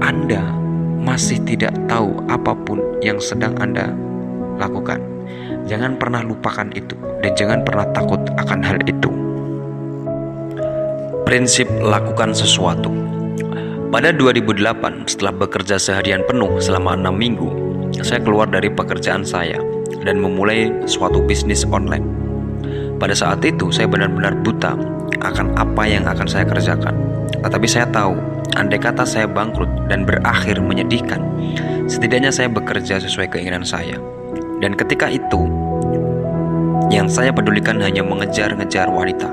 Anda 0.00 0.40
masih 1.02 1.42
tidak 1.42 1.74
tahu 1.90 2.22
apa 2.30 2.54
pun 2.54 2.78
yang 3.02 3.18
sedang 3.18 3.58
Anda 3.58 3.90
lakukan. 4.62 5.02
Jangan 5.66 5.98
pernah 5.98 6.22
lupakan 6.22 6.70
itu 6.74 6.94
dan 7.22 7.32
jangan 7.36 7.60
pernah 7.62 7.86
takut 7.92 8.18
akan 8.40 8.60
hal 8.64 8.78
itu 8.88 9.29
prinsip 11.30 11.70
lakukan 11.78 12.34
sesuatu. 12.34 12.90
Pada 13.94 14.10
2008, 14.10 15.06
setelah 15.06 15.30
bekerja 15.30 15.78
seharian 15.78 16.26
penuh 16.26 16.58
selama 16.58 16.98
enam 16.98 17.14
minggu, 17.14 17.46
saya 18.02 18.18
keluar 18.18 18.50
dari 18.50 18.66
pekerjaan 18.66 19.22
saya 19.22 19.62
dan 20.02 20.18
memulai 20.18 20.74
suatu 20.90 21.22
bisnis 21.22 21.62
online. 21.70 22.02
Pada 22.98 23.14
saat 23.14 23.46
itu, 23.46 23.70
saya 23.70 23.86
benar-benar 23.86 24.42
buta 24.42 24.74
akan 25.22 25.54
apa 25.54 25.86
yang 25.86 26.02
akan 26.10 26.26
saya 26.26 26.42
kerjakan. 26.50 26.98
Tetapi 27.38 27.66
saya 27.70 27.86
tahu, 27.94 28.18
andai 28.58 28.82
kata 28.82 29.06
saya 29.06 29.30
bangkrut 29.30 29.70
dan 29.86 30.02
berakhir 30.02 30.58
menyedihkan, 30.58 31.22
setidaknya 31.86 32.34
saya 32.34 32.50
bekerja 32.50 32.98
sesuai 32.98 33.30
keinginan 33.30 33.62
saya. 33.62 34.02
Dan 34.58 34.74
ketika 34.74 35.06
itu, 35.06 35.46
yang 36.90 37.06
saya 37.06 37.30
pedulikan 37.30 37.78
hanya 37.78 38.02
mengejar-ngejar 38.02 38.90
wanita 38.90 39.30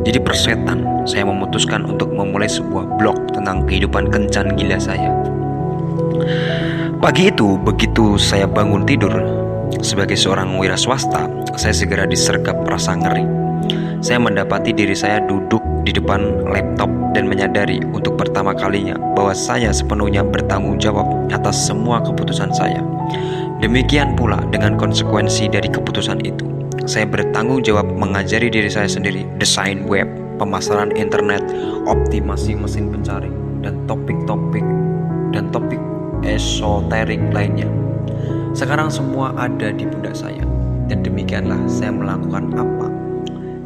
jadi 0.00 0.16
persetan, 0.16 1.04
saya 1.04 1.28
memutuskan 1.28 1.84
untuk 1.84 2.16
memulai 2.16 2.48
sebuah 2.48 2.96
blog 2.96 3.36
tentang 3.36 3.68
kehidupan 3.68 4.08
kencan 4.08 4.56
gila 4.56 4.80
saya. 4.80 5.12
Pagi 7.00 7.28
itu, 7.28 7.60
begitu 7.60 8.16
saya 8.16 8.48
bangun 8.48 8.88
tidur, 8.88 9.12
sebagai 9.84 10.16
seorang 10.16 10.56
wira 10.56 10.76
swasta, 10.76 11.28
saya 11.56 11.76
segera 11.76 12.04
disergap 12.08 12.56
rasa 12.64 12.96
ngeri. 12.96 13.24
saya 14.00 14.16
mendapati 14.16 14.72
diri 14.72 14.96
saya 14.96 15.20
duduk 15.28 15.60
di 15.84 15.92
depan 15.92 16.48
laptop 16.48 16.88
dan 17.12 17.28
menyadari 17.28 17.84
untuk 17.92 18.16
pertama 18.16 18.56
kalinya 18.56 18.96
bahwa 19.12 19.36
saya 19.36 19.68
sepenuhnya 19.76 20.24
bertanggung 20.24 20.80
jawab 20.80 21.04
atas 21.28 21.68
semua 21.68 22.00
keputusan 22.00 22.48
saya. 22.56 22.80
Demikian 23.60 24.16
pula 24.16 24.40
dengan 24.48 24.80
konsekuensi 24.80 25.52
dari 25.52 25.68
keputusan 25.68 26.24
itu. 26.24 26.59
Saya 26.88 27.04
bertanggung 27.04 27.60
jawab 27.60 27.92
mengajari 27.92 28.48
diri 28.48 28.72
saya 28.72 28.88
sendiri 28.88 29.28
desain 29.36 29.84
web, 29.84 30.08
pemasaran 30.40 30.96
internet, 30.96 31.44
optimasi 31.84 32.56
mesin 32.56 32.88
pencari, 32.88 33.28
dan 33.60 33.84
topik-topik 33.84 34.64
dan 35.36 35.52
topik 35.52 35.80
esoterik 36.24 37.20
lainnya. 37.36 37.68
Sekarang 38.56 38.88
semua 38.88 39.36
ada 39.36 39.70
di 39.70 39.84
pundak 39.86 40.16
saya 40.16 40.42
dan 40.90 41.04
demikianlah 41.06 41.60
saya 41.70 41.94
melakukan 41.94 42.50
apa 42.56 42.88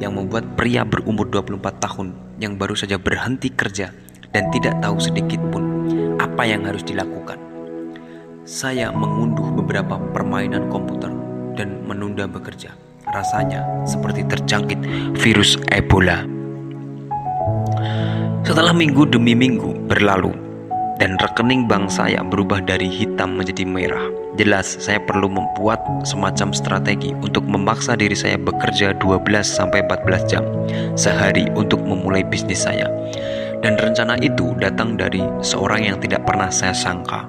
yang 0.02 0.18
membuat 0.18 0.44
pria 0.58 0.82
berumur 0.84 1.30
24 1.30 1.62
tahun 1.80 2.12
yang 2.42 2.58
baru 2.58 2.74
saja 2.76 2.98
berhenti 3.00 3.48
kerja 3.48 3.94
dan 4.34 4.50
tidak 4.50 4.76
tahu 4.82 4.98
sedikit 4.98 5.40
pun 5.54 5.88
apa 6.18 6.42
yang 6.44 6.66
harus 6.66 6.82
dilakukan. 6.82 7.38
Saya 8.44 8.92
mengunduh 8.92 9.56
beberapa 9.56 9.96
permainan 10.12 10.68
komputer 10.68 11.08
dan 11.56 11.80
menunda 11.88 12.28
bekerja. 12.28 12.83
Rasanya 13.14 13.62
seperti 13.86 14.26
terjangkit 14.26 14.80
virus 15.22 15.54
Ebola. 15.70 16.26
Setelah 18.42 18.74
minggu 18.74 19.06
demi 19.06 19.38
minggu 19.38 19.86
berlalu 19.86 20.34
dan 20.98 21.14
rekening 21.22 21.70
bank 21.70 21.94
saya 21.94 22.26
berubah 22.26 22.58
dari 22.58 22.90
hitam 22.90 23.38
menjadi 23.38 23.62
merah, 23.62 24.10
jelas 24.34 24.66
saya 24.82 24.98
perlu 24.98 25.30
membuat 25.30 25.78
semacam 26.02 26.50
strategi 26.50 27.14
untuk 27.22 27.46
memaksa 27.46 27.94
diri 27.94 28.18
saya 28.18 28.34
bekerja 28.34 28.98
12 28.98 29.22
sampai 29.46 29.86
14 29.86 30.26
jam 30.26 30.42
sehari 30.98 31.46
untuk 31.54 31.78
memulai 31.86 32.26
bisnis 32.26 32.66
saya. 32.66 32.90
Dan 33.62 33.78
rencana 33.78 34.18
itu 34.20 34.58
datang 34.58 34.98
dari 34.98 35.22
seorang 35.40 35.86
yang 35.86 35.96
tidak 36.02 36.26
pernah 36.26 36.50
saya 36.50 36.74
sangka. 36.74 37.24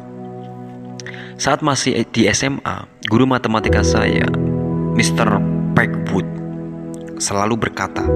Saat 1.38 1.62
masih 1.62 2.04
di 2.10 2.28
SMA, 2.34 2.90
guru 3.08 3.24
matematika 3.24 3.86
saya, 3.86 4.28
Mr. 5.00 5.55
Peckwood, 5.76 6.24
selalu 7.20 7.60
berkata, 7.60 8.08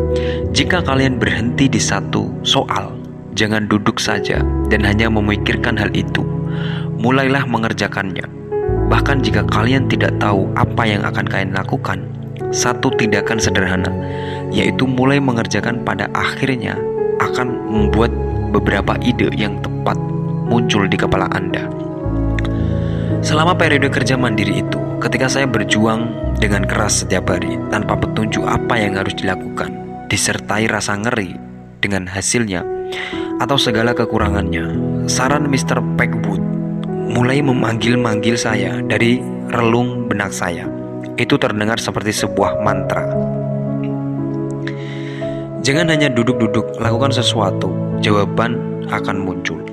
"Jika 0.56 0.80
kalian 0.82 1.20
berhenti 1.20 1.68
di 1.68 1.78
satu 1.78 2.32
soal, 2.42 2.96
jangan 3.40 3.70
duduk 3.70 4.02
saja 4.02 4.42
dan 4.68 4.82
hanya 4.84 5.08
memikirkan 5.12 5.78
hal 5.80 5.92
itu. 5.96 6.24
Mulailah 7.00 7.48
mengerjakannya. 7.48 8.26
Bahkan 8.90 9.22
jika 9.22 9.46
kalian 9.48 9.86
tidak 9.88 10.18
tahu 10.18 10.50
apa 10.58 10.84
yang 10.84 11.06
akan 11.06 11.24
kalian 11.24 11.54
lakukan, 11.56 12.04
satu 12.50 12.90
tindakan 12.98 13.38
sederhana, 13.38 13.92
yaitu 14.50 14.90
mulai 14.90 15.22
mengerjakan 15.22 15.86
pada 15.86 16.10
akhirnya 16.12 16.76
akan 17.22 17.54
membuat 17.70 18.10
beberapa 18.50 18.98
ide 19.06 19.30
yang 19.38 19.62
tepat 19.62 19.96
muncul 20.50 20.90
di 20.90 20.98
kepala 20.98 21.30
Anda. 21.32 21.70
Selama 23.22 23.54
periode 23.54 23.92
kerja 23.92 24.18
mandiri 24.18 24.64
itu, 24.66 24.80
ketika 25.04 25.30
saya 25.30 25.46
berjuang 25.46 26.29
dengan 26.40 26.64
keras 26.64 27.04
setiap 27.04 27.28
hari 27.30 27.60
tanpa 27.68 28.00
petunjuk 28.00 28.48
apa 28.48 28.80
yang 28.80 28.96
harus 28.96 29.12
dilakukan, 29.14 29.76
disertai 30.08 30.72
rasa 30.72 30.96
ngeri 30.96 31.36
dengan 31.84 32.08
hasilnya 32.08 32.64
atau 33.44 33.60
segala 33.60 33.92
kekurangannya, 33.92 34.72
saran 35.08 35.52
Mr. 35.52 35.84
Peckwood 36.00 36.40
mulai 37.12 37.44
memanggil-manggil 37.44 38.40
saya 38.40 38.80
dari 38.80 39.20
relung 39.52 40.08
benak 40.08 40.32
saya. 40.32 40.68
Itu 41.20 41.36
terdengar 41.36 41.80
seperti 41.80 42.16
sebuah 42.16 42.64
mantra. 42.64 43.04
Jangan 45.60 45.92
hanya 45.92 46.08
duduk-duduk, 46.08 46.80
lakukan 46.80 47.12
sesuatu, 47.12 47.68
jawaban 48.00 48.88
akan 48.88 49.18
muncul. 49.20 49.69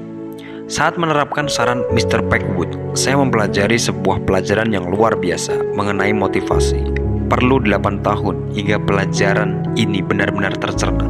Saat 0.67 0.99
menerapkan 0.99 1.47
saran 1.47 1.87
Mr. 1.95 2.27
Peckwood, 2.27 2.75
saya 2.99 3.15
mempelajari 3.15 3.79
sebuah 3.79 4.27
pelajaran 4.27 4.75
yang 4.75 4.91
luar 4.91 5.15
biasa 5.15 5.63
mengenai 5.79 6.11
motivasi. 6.11 6.83
Perlu 7.31 7.63
8 7.63 8.03
tahun 8.03 8.51
hingga 8.51 8.83
pelajaran 8.83 9.63
ini 9.79 10.03
benar-benar 10.03 10.59
tercerna. 10.59 11.07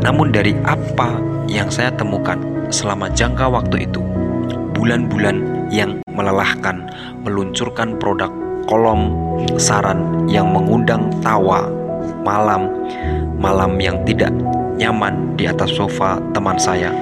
Namun 0.00 0.32
dari 0.32 0.56
apa 0.64 1.20
yang 1.44 1.68
saya 1.68 1.92
temukan 1.92 2.40
selama 2.72 3.12
jangka 3.12 3.52
waktu 3.52 3.84
itu, 3.84 4.00
bulan-bulan 4.72 5.68
yang 5.68 6.00
melelahkan 6.08 6.88
meluncurkan 7.20 8.00
produk 8.00 8.32
kolom 8.64 9.12
saran 9.60 10.24
yang 10.24 10.48
mengundang 10.56 11.12
tawa 11.20 11.68
malam 12.24 12.68
malam 13.36 13.76
yang 13.76 14.00
tidak 14.08 14.32
nyaman 14.80 15.36
di 15.36 15.44
atas 15.44 15.68
sofa 15.76 16.16
teman 16.32 16.56
saya 16.56 16.92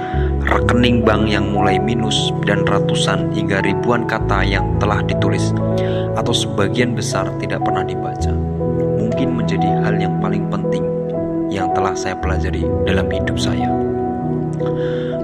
rekening 0.49 1.05
bank 1.05 1.29
yang 1.29 1.53
mulai 1.53 1.77
minus, 1.77 2.33
dan 2.49 2.65
ratusan 2.65 3.29
hingga 3.37 3.61
ribuan 3.61 4.09
kata 4.09 4.41
yang 4.45 4.65
telah 4.81 5.05
ditulis 5.05 5.53
atau 6.17 6.33
sebagian 6.33 6.97
besar 6.97 7.29
tidak 7.39 7.61
pernah 7.63 7.85
dibaca, 7.85 8.33
mungkin 8.97 9.37
menjadi 9.37 9.69
hal 9.85 10.01
yang 10.01 10.17
paling 10.25 10.49
penting 10.49 10.83
yang 11.53 11.69
telah 11.77 11.93
saya 11.93 12.17
pelajari 12.17 12.65
dalam 12.89 13.07
hidup 13.13 13.37
saya. 13.37 13.69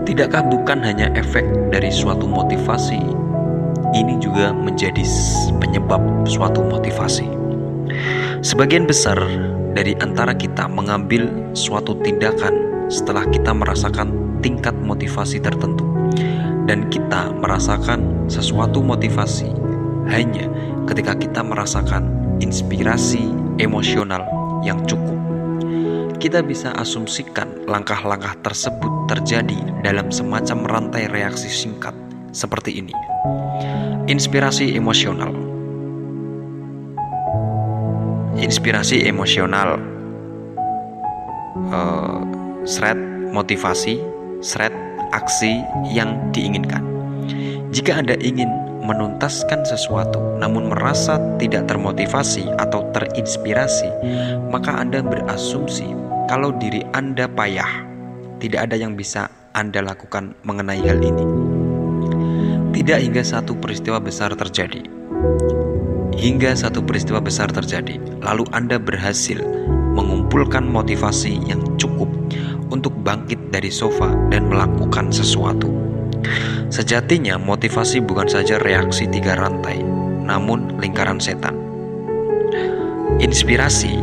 Tidakkah 0.05 0.45
bukan 0.47 0.85
hanya 0.85 1.09
efek 1.17 1.45
dari 1.73 1.89
suatu 1.89 2.29
motivasi, 2.29 3.01
ini 3.97 4.15
juga 4.21 4.53
menjadi 4.53 5.03
penyebab 5.57 6.01
suatu 6.29 6.61
motivasi. 6.61 7.25
Sebagian 8.45 8.85
besar 8.85 9.17
dari 9.73 9.97
antara 10.05 10.37
kita 10.37 10.69
mengambil 10.69 11.33
suatu 11.57 11.97
tindakan 12.05 12.87
setelah 12.93 13.25
kita 13.33 13.57
merasakan 13.57 14.24
tingkat 14.45 14.77
motivasi 14.77 15.41
tertentu, 15.41 15.89
dan 16.69 16.93
kita 16.93 17.33
merasakan 17.33 18.29
sesuatu 18.29 18.85
motivasi 18.85 19.49
hanya 20.13 20.45
ketika 20.85 21.17
kita 21.17 21.41
merasakan 21.41 22.13
inspirasi 22.45 23.33
emosional 23.57 24.21
yang 24.61 24.85
cukup. 24.85 25.17
Kita 26.21 26.45
bisa 26.45 26.73
asumsikan 26.77 27.65
langkah-langkah 27.69 28.37
tersebut 28.45 29.09
terjadi 29.09 29.57
dalam 29.81 30.09
semacam 30.13 30.69
rantai 30.69 31.09
reaksi 31.09 31.49
singkat 31.49 31.93
seperti 32.33 32.81
ini. 32.81 32.97
Inspirasi 34.09 34.77
emosional. 34.77 35.33
Inspirasi 38.37 39.09
emosional. 39.09 39.81
Uh, 41.65 42.25
motivasi 43.35 43.99
seret 44.45 44.77
aksi 45.17 45.65
yang 45.89 46.21
diinginkan. 46.37 46.85
Jika 47.73 47.97
Anda 47.97 48.15
ingin 48.21 48.53
menuntaskan 48.85 49.65
sesuatu 49.65 50.21
namun 50.37 50.69
merasa 50.69 51.17
tidak 51.41 51.73
termotivasi 51.73 52.45
atau 52.61 52.85
terinspirasi, 52.93 53.89
maka 54.53 54.77
Anda 54.77 55.01
berasumsi 55.01 55.89
kalau 56.29 56.53
diri 56.61 56.85
Anda 56.93 57.25
payah. 57.25 57.89
Tidak 58.39 58.61
ada 58.61 58.77
yang 58.77 58.93
bisa 58.93 59.33
Anda 59.57 59.81
lakukan 59.81 60.37
mengenai 60.45 60.85
hal 60.85 61.01
ini. 61.01 61.25
Tidak 62.77 62.99
hingga 63.01 63.25
satu 63.25 63.57
peristiwa 63.57 63.97
besar 63.97 64.37
terjadi. 64.37 64.85
Hingga 66.15 66.53
satu 66.55 66.85
peristiwa 66.85 67.19
besar 67.25 67.49
terjadi, 67.51 67.97
lalu 68.21 68.45
Anda 68.53 68.77
berhasil 68.77 69.41
mengumpulkan 69.95 70.67
motivasi 70.69 71.39
yang 71.49 71.63
untuk 72.85 73.01
bangkit 73.01 73.49
dari 73.49 73.73
sofa 73.73 74.13
dan 74.29 74.53
melakukan 74.53 75.09
sesuatu. 75.09 75.73
Sejatinya, 76.69 77.41
motivasi 77.41 78.05
bukan 78.05 78.29
saja 78.29 78.61
reaksi 78.61 79.09
tiga 79.09 79.41
rantai, 79.41 79.81
namun 80.21 80.77
lingkaran 80.77 81.17
setan. 81.17 81.57
Inspirasi, 83.25 83.97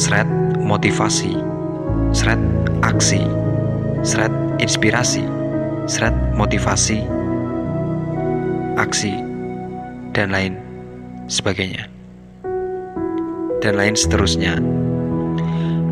seret 0.00 0.24
motivasi, 0.64 1.36
seret 2.16 2.40
aksi, 2.80 3.20
seret 4.00 4.32
inspirasi, 4.56 5.28
seret 5.84 6.16
motivasi, 6.32 7.04
aksi, 8.80 9.12
dan 10.16 10.32
lain 10.32 10.56
sebagainya. 11.28 11.84
Dan 13.60 13.76
lain 13.76 13.92
seterusnya 13.92 14.56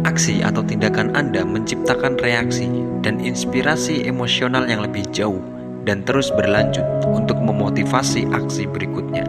Aksi 0.04 0.44
atau 0.44 0.60
tindakan 0.60 1.16
Anda 1.16 1.48
menciptakan 1.48 2.20
reaksi 2.20 2.68
dan 3.00 3.24
inspirasi 3.24 4.04
emosional 4.04 4.68
yang 4.68 4.84
lebih 4.84 5.00
jauh 5.08 5.40
dan 5.88 6.04
terus 6.04 6.28
berlanjut 6.28 6.84
untuk 7.08 7.40
memotivasi 7.40 8.28
aksi 8.28 8.68
berikutnya. 8.68 9.24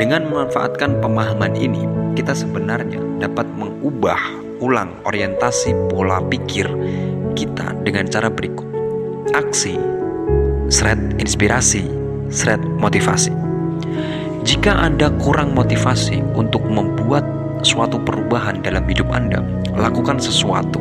Dengan 0.00 0.24
memanfaatkan 0.28 1.04
pemahaman 1.04 1.52
ini, 1.52 1.84
kita 2.16 2.32
sebenarnya 2.32 3.00
dapat 3.20 3.44
mengubah 3.60 4.16
ulang 4.64 4.96
orientasi 5.04 5.76
pola 5.92 6.24
pikir 6.24 6.64
kita 7.36 7.76
dengan 7.84 8.08
cara 8.08 8.32
berikut. 8.32 8.64
Aksi, 9.36 9.76
seret 10.72 11.00
inspirasi, 11.20 11.84
seret 12.32 12.60
motivasi. 12.80 13.36
Jika 14.48 14.80
Anda 14.80 15.12
kurang 15.20 15.52
motivasi 15.52 16.24
untuk 16.32 16.64
membuat 16.64 17.35
suatu 17.66 17.98
perubahan 17.98 18.62
dalam 18.62 18.86
hidup 18.86 19.10
Anda, 19.10 19.42
lakukan 19.74 20.22
sesuatu, 20.22 20.78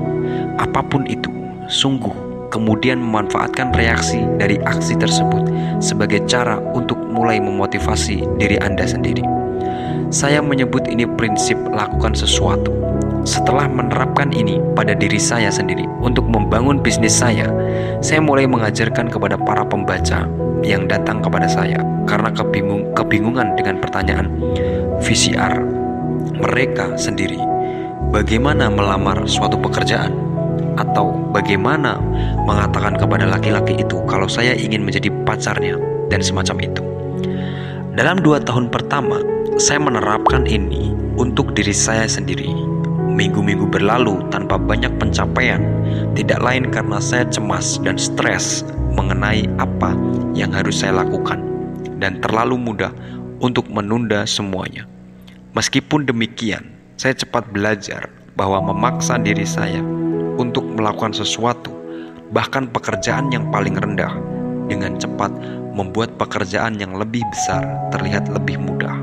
apa 0.61 0.85
pun 0.85 1.09
itu, 1.09 1.33
sungguh 1.65 2.25
kemudian 2.53 3.01
memanfaatkan 3.01 3.73
reaksi 3.73 4.21
dari 4.37 4.61
aksi 4.63 4.93
tersebut 4.95 5.49
sebagai 5.81 6.21
cara 6.29 6.61
untuk 6.77 6.95
mulai 7.09 7.41
memotivasi 7.41 8.23
diri 8.37 8.61
Anda 8.61 8.85
sendiri. 8.85 9.25
Saya 10.13 10.39
menyebut 10.39 10.85
ini 10.87 11.03
prinsip 11.17 11.57
lakukan 11.73 12.13
sesuatu. 12.13 12.71
Setelah 13.25 13.65
menerapkan 13.65 14.29
ini 14.29 14.61
pada 14.77 14.93
diri 14.93 15.17
saya 15.17 15.49
sendiri 15.49 15.83
untuk 15.99 16.29
membangun 16.29 16.77
bisnis 16.77 17.17
saya, 17.17 17.49
saya 17.99 18.21
mulai 18.21 18.45
mengajarkan 18.45 19.09
kepada 19.09 19.33
para 19.33 19.65
pembaca 19.65 20.29
yang 20.61 20.85
datang 20.85 21.25
kepada 21.25 21.49
saya 21.49 21.81
karena 22.05 22.29
kebingung, 22.29 22.85
kebingungan 22.93 23.57
dengan 23.57 23.81
pertanyaan 23.81 24.29
VCR 25.01 25.74
mereka 26.33 26.97
sendiri. 26.97 27.37
Bagaimana 28.09 28.71
melamar 28.71 29.25
suatu 29.25 29.59
pekerjaan? 29.59 30.13
Atau 30.75 31.31
bagaimana 31.31 31.99
mengatakan 32.43 32.99
kepada 32.99 33.23
laki-laki 33.27 33.79
itu 33.79 33.99
kalau 34.07 34.27
saya 34.27 34.51
ingin 34.55 34.83
menjadi 34.83 35.07
pacarnya 35.23 35.79
dan 36.11 36.19
semacam 36.19 36.57
itu. 36.63 36.83
Dalam 37.95 38.19
dua 38.19 38.43
tahun 38.43 38.67
pertama, 38.67 39.23
saya 39.55 39.79
menerapkan 39.79 40.43
ini 40.43 40.91
untuk 41.15 41.55
diri 41.55 41.71
saya 41.71 42.03
sendiri. 42.11 42.51
Minggu-minggu 43.15 43.71
berlalu 43.71 44.19
tanpa 44.27 44.59
banyak 44.59 44.91
pencapaian, 44.99 45.63
tidak 46.19 46.43
lain 46.43 46.67
karena 46.67 46.99
saya 46.99 47.23
cemas 47.31 47.79
dan 47.79 47.95
stres 47.95 48.67
mengenai 48.91 49.47
apa 49.55 49.95
yang 50.35 50.51
harus 50.51 50.83
saya 50.83 50.99
lakukan, 50.99 51.39
dan 52.03 52.19
terlalu 52.19 52.59
mudah 52.59 52.91
untuk 53.39 53.63
menunda 53.71 54.27
semuanya. 54.27 54.83
Meskipun 55.55 56.03
demikian, 56.03 56.67
saya 56.99 57.15
cepat 57.15 57.47
belajar 57.55 58.11
bahwa 58.35 58.59
memaksa 58.75 59.15
diri 59.15 59.47
saya 59.47 59.79
untuk 60.35 60.67
melakukan 60.67 61.15
sesuatu, 61.15 61.71
bahkan 62.35 62.67
pekerjaan 62.67 63.31
yang 63.31 63.47
paling 63.55 63.79
rendah, 63.79 64.11
dengan 64.67 64.99
cepat 64.99 65.31
membuat 65.71 66.19
pekerjaan 66.19 66.75
yang 66.75 66.99
lebih 66.99 67.23
besar 67.31 67.63
terlihat 67.95 68.27
lebih 68.35 68.59
mudah. 68.59 68.99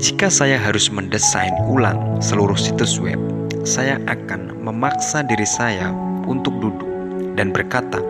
Jika 0.00 0.32
saya 0.32 0.56
harus 0.56 0.88
mendesain 0.88 1.52
ulang 1.68 2.16
seluruh 2.24 2.56
situs 2.56 2.96
web, 2.96 3.20
saya 3.68 4.00
akan 4.08 4.56
memaksa 4.56 5.20
diri 5.20 5.44
saya 5.44 5.92
untuk 6.24 6.56
duduk 6.64 6.88
dan 7.36 7.52
berkata, 7.52 8.00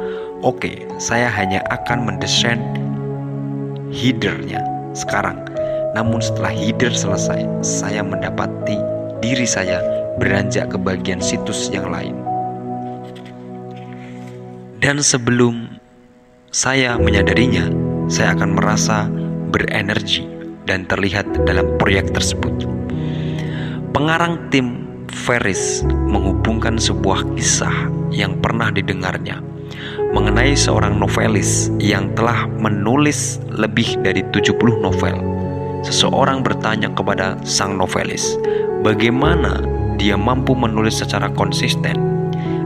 "Oke, 0.47 0.62
okay, 0.62 0.76
saya 1.03 1.26
hanya 1.26 1.59
akan 1.74 2.07
mendesain 2.07 2.62
headernya 3.90 4.62
sekarang." 4.95 5.51
Namun 5.93 6.24
setelah 6.24 6.53
header 6.53 6.93
selesai, 6.93 7.45
saya 7.61 8.01
mendapati 8.01 8.80
diri 9.20 9.45
saya 9.45 9.84
beranjak 10.16 10.72
ke 10.72 10.78
bagian 10.80 11.20
situs 11.20 11.68
yang 11.68 11.88
lain. 11.93 12.16
Dan 14.82 14.99
sebelum 14.99 15.78
saya 16.51 16.99
menyadarinya, 16.99 17.70
saya 18.11 18.34
akan 18.34 18.51
merasa 18.59 19.07
berenergi 19.55 20.26
dan 20.66 20.88
terlihat 20.90 21.28
dalam 21.47 21.78
proyek 21.78 22.11
tersebut. 22.11 22.66
Pengarang 23.93 24.49
tim 24.49 24.88
Ferris 25.12 25.84
menghubungkan 26.09 26.80
sebuah 26.80 27.36
kisah 27.36 27.93
yang 28.11 28.40
pernah 28.40 28.72
didengarnya 28.72 29.45
mengenai 30.12 30.53
seorang 30.53 31.01
novelis 31.01 31.72
yang 31.80 32.12
telah 32.12 32.45
menulis 32.61 33.40
lebih 33.49 33.97
dari 34.05 34.20
70 34.28 34.84
novel. 34.84 35.32
Seseorang 35.83 36.47
bertanya 36.47 36.91
kepada 36.95 37.35
sang 37.43 37.74
novelis, 37.74 38.39
bagaimana 38.87 39.62
dia 39.99 40.14
mampu 40.14 40.55
menulis 40.55 41.03
secara 41.03 41.30
konsisten 41.35 41.99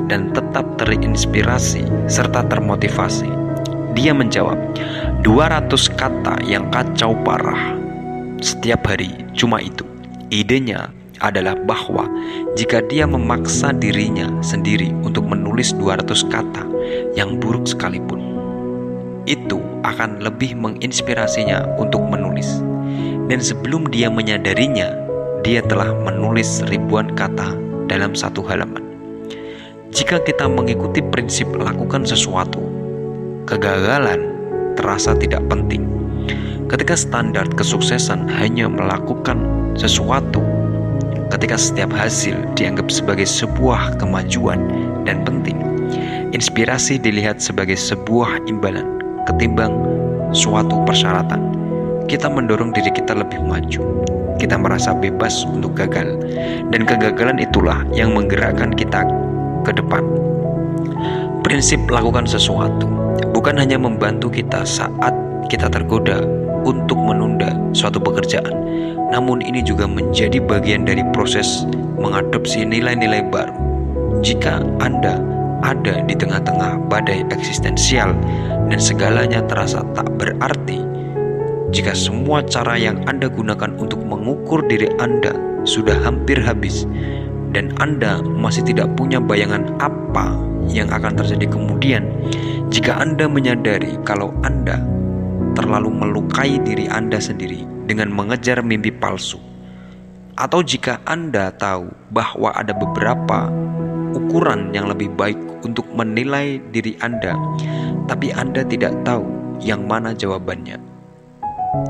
dan 0.06 0.30
tetap 0.36 0.64
terinspirasi 0.76 1.84
serta 2.06 2.44
termotivasi. 2.46 3.28
Dia 3.96 4.12
menjawab, 4.12 4.60
200 5.24 5.72
kata 5.96 6.44
yang 6.44 6.68
kacau 6.68 7.16
parah 7.24 7.76
setiap 8.44 8.84
hari 8.84 9.08
cuma 9.32 9.64
itu. 9.64 9.88
Idenya 10.28 10.92
adalah 11.24 11.56
bahwa 11.56 12.04
jika 12.58 12.84
dia 12.84 13.08
memaksa 13.08 13.72
dirinya 13.72 14.28
sendiri 14.44 14.92
untuk 15.00 15.24
menulis 15.24 15.72
200 15.72 16.04
kata 16.28 16.62
yang 17.16 17.40
buruk 17.40 17.64
sekalipun, 17.64 18.20
itu 19.24 19.56
akan 19.86 20.20
lebih 20.20 20.52
menginspirasinya 20.58 21.64
untuk 21.80 22.04
menulis. 22.04 22.65
Dan 23.26 23.42
sebelum 23.42 23.90
dia 23.90 24.06
menyadarinya, 24.06 24.94
dia 25.42 25.62
telah 25.66 25.90
menulis 26.06 26.62
ribuan 26.70 27.10
kata 27.18 27.58
dalam 27.90 28.14
satu 28.14 28.42
halaman. 28.46 28.82
Jika 29.90 30.22
kita 30.22 30.46
mengikuti 30.46 31.02
prinsip 31.02 31.50
lakukan 31.54 32.06
sesuatu, 32.06 32.62
kegagalan 33.46 34.34
terasa 34.76 35.16
tidak 35.16 35.42
penting 35.48 35.96
Ketika 36.66 36.98
standar 36.98 37.46
kesuksesan 37.54 38.26
hanya 38.26 38.66
melakukan 38.66 39.38
sesuatu, 39.78 40.42
ketika 41.30 41.54
setiap 41.54 41.94
hasil 41.94 42.34
dianggap 42.58 42.90
sebagai 42.90 43.22
sebuah 43.22 43.94
kemajuan 44.02 44.66
dan 45.06 45.22
penting, 45.22 45.54
inspirasi 46.34 46.98
dilihat 46.98 47.38
sebagai 47.38 47.78
sebuah 47.78 48.50
imbalan 48.50 48.98
ketimbang 49.30 49.78
suatu 50.34 50.82
persyaratan. 50.82 51.38
Kita 52.06 52.30
mendorong 52.30 52.70
diri 52.70 52.94
kita 52.94 53.18
lebih 53.18 53.42
maju. 53.42 53.82
Kita 54.38 54.54
merasa 54.54 54.94
bebas 54.94 55.42
untuk 55.48 55.74
gagal, 55.74 56.22
dan 56.70 56.86
kegagalan 56.86 57.42
itulah 57.42 57.82
yang 57.90 58.14
menggerakkan 58.14 58.70
kita 58.70 59.02
ke 59.66 59.72
depan. 59.74 60.04
Prinsip 61.42 61.82
lakukan 61.90 62.28
sesuatu 62.30 62.86
bukan 63.34 63.58
hanya 63.58 63.80
membantu 63.80 64.30
kita 64.30 64.62
saat 64.62 65.14
kita 65.50 65.66
tergoda 65.66 66.22
untuk 66.62 66.94
menunda 66.94 67.58
suatu 67.74 67.98
pekerjaan. 67.98 68.54
Namun 69.10 69.42
ini 69.42 69.62
juga 69.62 69.90
menjadi 69.90 70.38
bagian 70.42 70.86
dari 70.86 71.02
proses 71.10 71.66
mengadopsi 71.98 72.62
nilai-nilai 72.62 73.26
baru. 73.30 73.54
Jika 74.22 74.62
Anda 74.78 75.18
ada 75.66 76.06
di 76.06 76.14
tengah-tengah 76.14 76.86
badai 76.86 77.26
eksistensial 77.34 78.14
dan 78.70 78.78
segalanya 78.78 79.42
terasa 79.46 79.82
tak 79.94 80.06
berarti, 80.18 80.85
jika 81.76 81.92
semua 81.92 82.40
cara 82.40 82.80
yang 82.80 83.04
Anda 83.04 83.28
gunakan 83.28 83.76
untuk 83.76 84.00
mengukur 84.00 84.64
diri 84.64 84.88
Anda 84.96 85.36
sudah 85.68 86.00
hampir 86.08 86.40
habis 86.40 86.88
dan 87.52 87.76
Anda 87.76 88.24
masih 88.24 88.64
tidak 88.64 88.96
punya 88.96 89.20
bayangan 89.20 89.76
apa 89.76 90.40
yang 90.72 90.88
akan 90.88 91.20
terjadi 91.20 91.52
kemudian, 91.52 92.08
jika 92.72 92.96
Anda 92.96 93.28
menyadari 93.28 94.00
kalau 94.08 94.32
Anda 94.40 94.80
terlalu 95.52 95.92
melukai 95.92 96.56
diri 96.64 96.88
Anda 96.88 97.20
sendiri 97.20 97.68
dengan 97.84 98.08
mengejar 98.08 98.64
mimpi 98.64 98.88
palsu. 98.88 99.36
Atau 100.36 100.64
jika 100.64 101.04
Anda 101.04 101.52
tahu 101.60 101.92
bahwa 102.08 102.56
ada 102.56 102.72
beberapa 102.72 103.52
ukuran 104.16 104.72
yang 104.72 104.88
lebih 104.88 105.12
baik 105.12 105.36
untuk 105.60 105.84
menilai 105.92 106.56
diri 106.72 106.96
Anda, 107.04 107.36
tapi 108.08 108.32
Anda 108.32 108.64
tidak 108.64 108.96
tahu 109.04 109.24
yang 109.60 109.84
mana 109.84 110.12
jawabannya. 110.12 110.85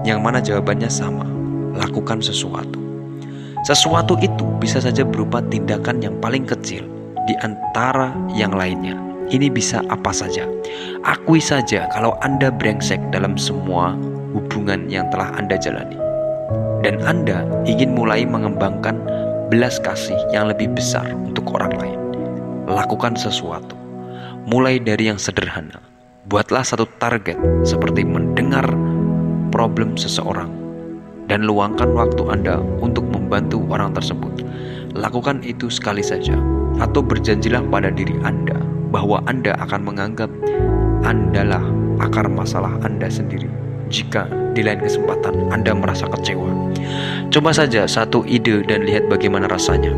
Yang 0.05 0.20
mana 0.22 0.39
jawabannya 0.39 0.91
sama, 0.91 1.27
lakukan 1.77 2.22
sesuatu. 2.22 2.79
Sesuatu 3.66 4.14
itu 4.22 4.47
bisa 4.62 4.79
saja 4.79 5.03
berupa 5.03 5.43
tindakan 5.43 5.99
yang 5.99 6.14
paling 6.22 6.47
kecil 6.47 6.87
di 7.27 7.35
antara 7.43 8.14
yang 8.31 8.55
lainnya 8.55 9.07
ini 9.31 9.51
bisa 9.51 9.83
apa 9.91 10.14
saja. 10.14 10.47
Akui 11.03 11.43
saja 11.43 11.91
kalau 11.91 12.14
Anda 12.22 12.51
brengsek 12.51 12.99
dalam 13.11 13.35
semua 13.35 13.95
hubungan 14.35 14.87
yang 14.87 15.11
telah 15.11 15.35
Anda 15.35 15.59
jalani. 15.59 15.99
Dan 16.87 17.03
Anda 17.03 17.43
ingin 17.66 17.97
mulai 17.97 18.22
mengembangkan 18.22 18.95
belas 19.51 19.83
kasih 19.83 20.18
yang 20.31 20.47
lebih 20.51 20.70
besar 20.74 21.07
untuk 21.11 21.51
orang 21.55 21.74
lain. 21.79 21.99
Lakukan 22.70 23.18
sesuatu. 23.18 23.74
Mulai 24.47 24.79
dari 24.79 25.11
yang 25.11 25.18
sederhana. 25.18 25.83
Buatlah 26.27 26.62
satu 26.62 26.87
target 26.99 27.39
seperti 27.66 28.03
mendengar 28.03 28.66
problem 29.51 29.94
seseorang 29.94 30.49
dan 31.26 31.42
luangkan 31.47 31.90
waktu 31.94 32.22
Anda 32.30 32.62
untuk 32.82 33.07
membantu 33.11 33.62
orang 33.70 33.94
tersebut. 33.94 34.47
Lakukan 34.94 35.42
itu 35.42 35.68
sekali 35.68 36.01
saja 36.01 36.38
atau 36.80 37.03
berjanjilah 37.03 37.66
pada 37.68 37.90
diri 37.92 38.16
Anda 38.22 38.57
bahwa 38.90 39.20
Anda 39.26 39.55
akan 39.61 39.80
menganggap 39.84 40.30
Andalah 41.05 41.62
akar 42.03 42.26
masalah 42.26 42.80
Anda 42.82 43.07
sendiri 43.07 43.47
jika 43.92 44.26
di 44.57 44.64
lain 44.64 44.82
kesempatan 44.82 45.53
Anda 45.53 45.76
merasa 45.76 46.09
kecewa. 46.11 46.49
Coba 47.30 47.51
saja 47.53 47.84
satu 47.84 48.24
ide 48.24 48.64
dan 48.64 48.86
lihat 48.86 49.07
bagaimana 49.11 49.47
rasanya. 49.47 49.92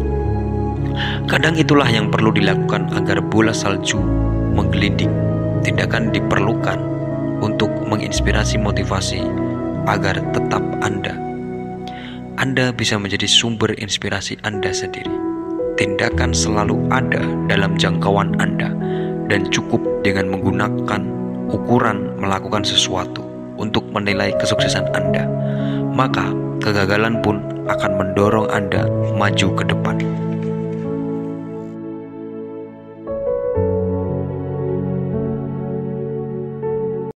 Kadang 1.30 1.54
itulah 1.54 1.86
yang 1.86 2.10
perlu 2.10 2.34
dilakukan 2.34 2.90
agar 2.96 3.22
bola 3.22 3.54
salju 3.54 4.00
menggelinding. 4.56 5.12
Tindakan 5.62 6.10
diperlukan 6.10 6.97
menginspirasi 7.88 8.60
motivasi 8.60 9.24
agar 9.88 10.20
tetap 10.36 10.60
Anda. 10.84 11.16
Anda 12.38 12.70
bisa 12.70 13.00
menjadi 13.00 13.26
sumber 13.26 13.74
inspirasi 13.80 14.38
Anda 14.46 14.70
sendiri. 14.70 15.10
tindakan 15.78 16.34
selalu 16.34 16.90
ada 16.90 17.22
dalam 17.46 17.78
jangkauan 17.78 18.34
Anda 18.42 18.74
dan 19.30 19.46
cukup 19.54 19.78
dengan 20.02 20.34
menggunakan 20.34 21.00
ukuran 21.48 22.18
melakukan 22.18 22.66
sesuatu 22.66 23.22
untuk 23.56 23.86
menilai 23.94 24.34
kesuksesan 24.42 24.90
Anda, 24.90 25.24
maka 25.94 26.34
kegagalan 26.58 27.22
pun 27.22 27.40
akan 27.70 27.90
mendorong 27.94 28.50
Anda 28.50 28.90
maju 29.14 29.48
ke 29.54 29.64
depan. 29.70 29.96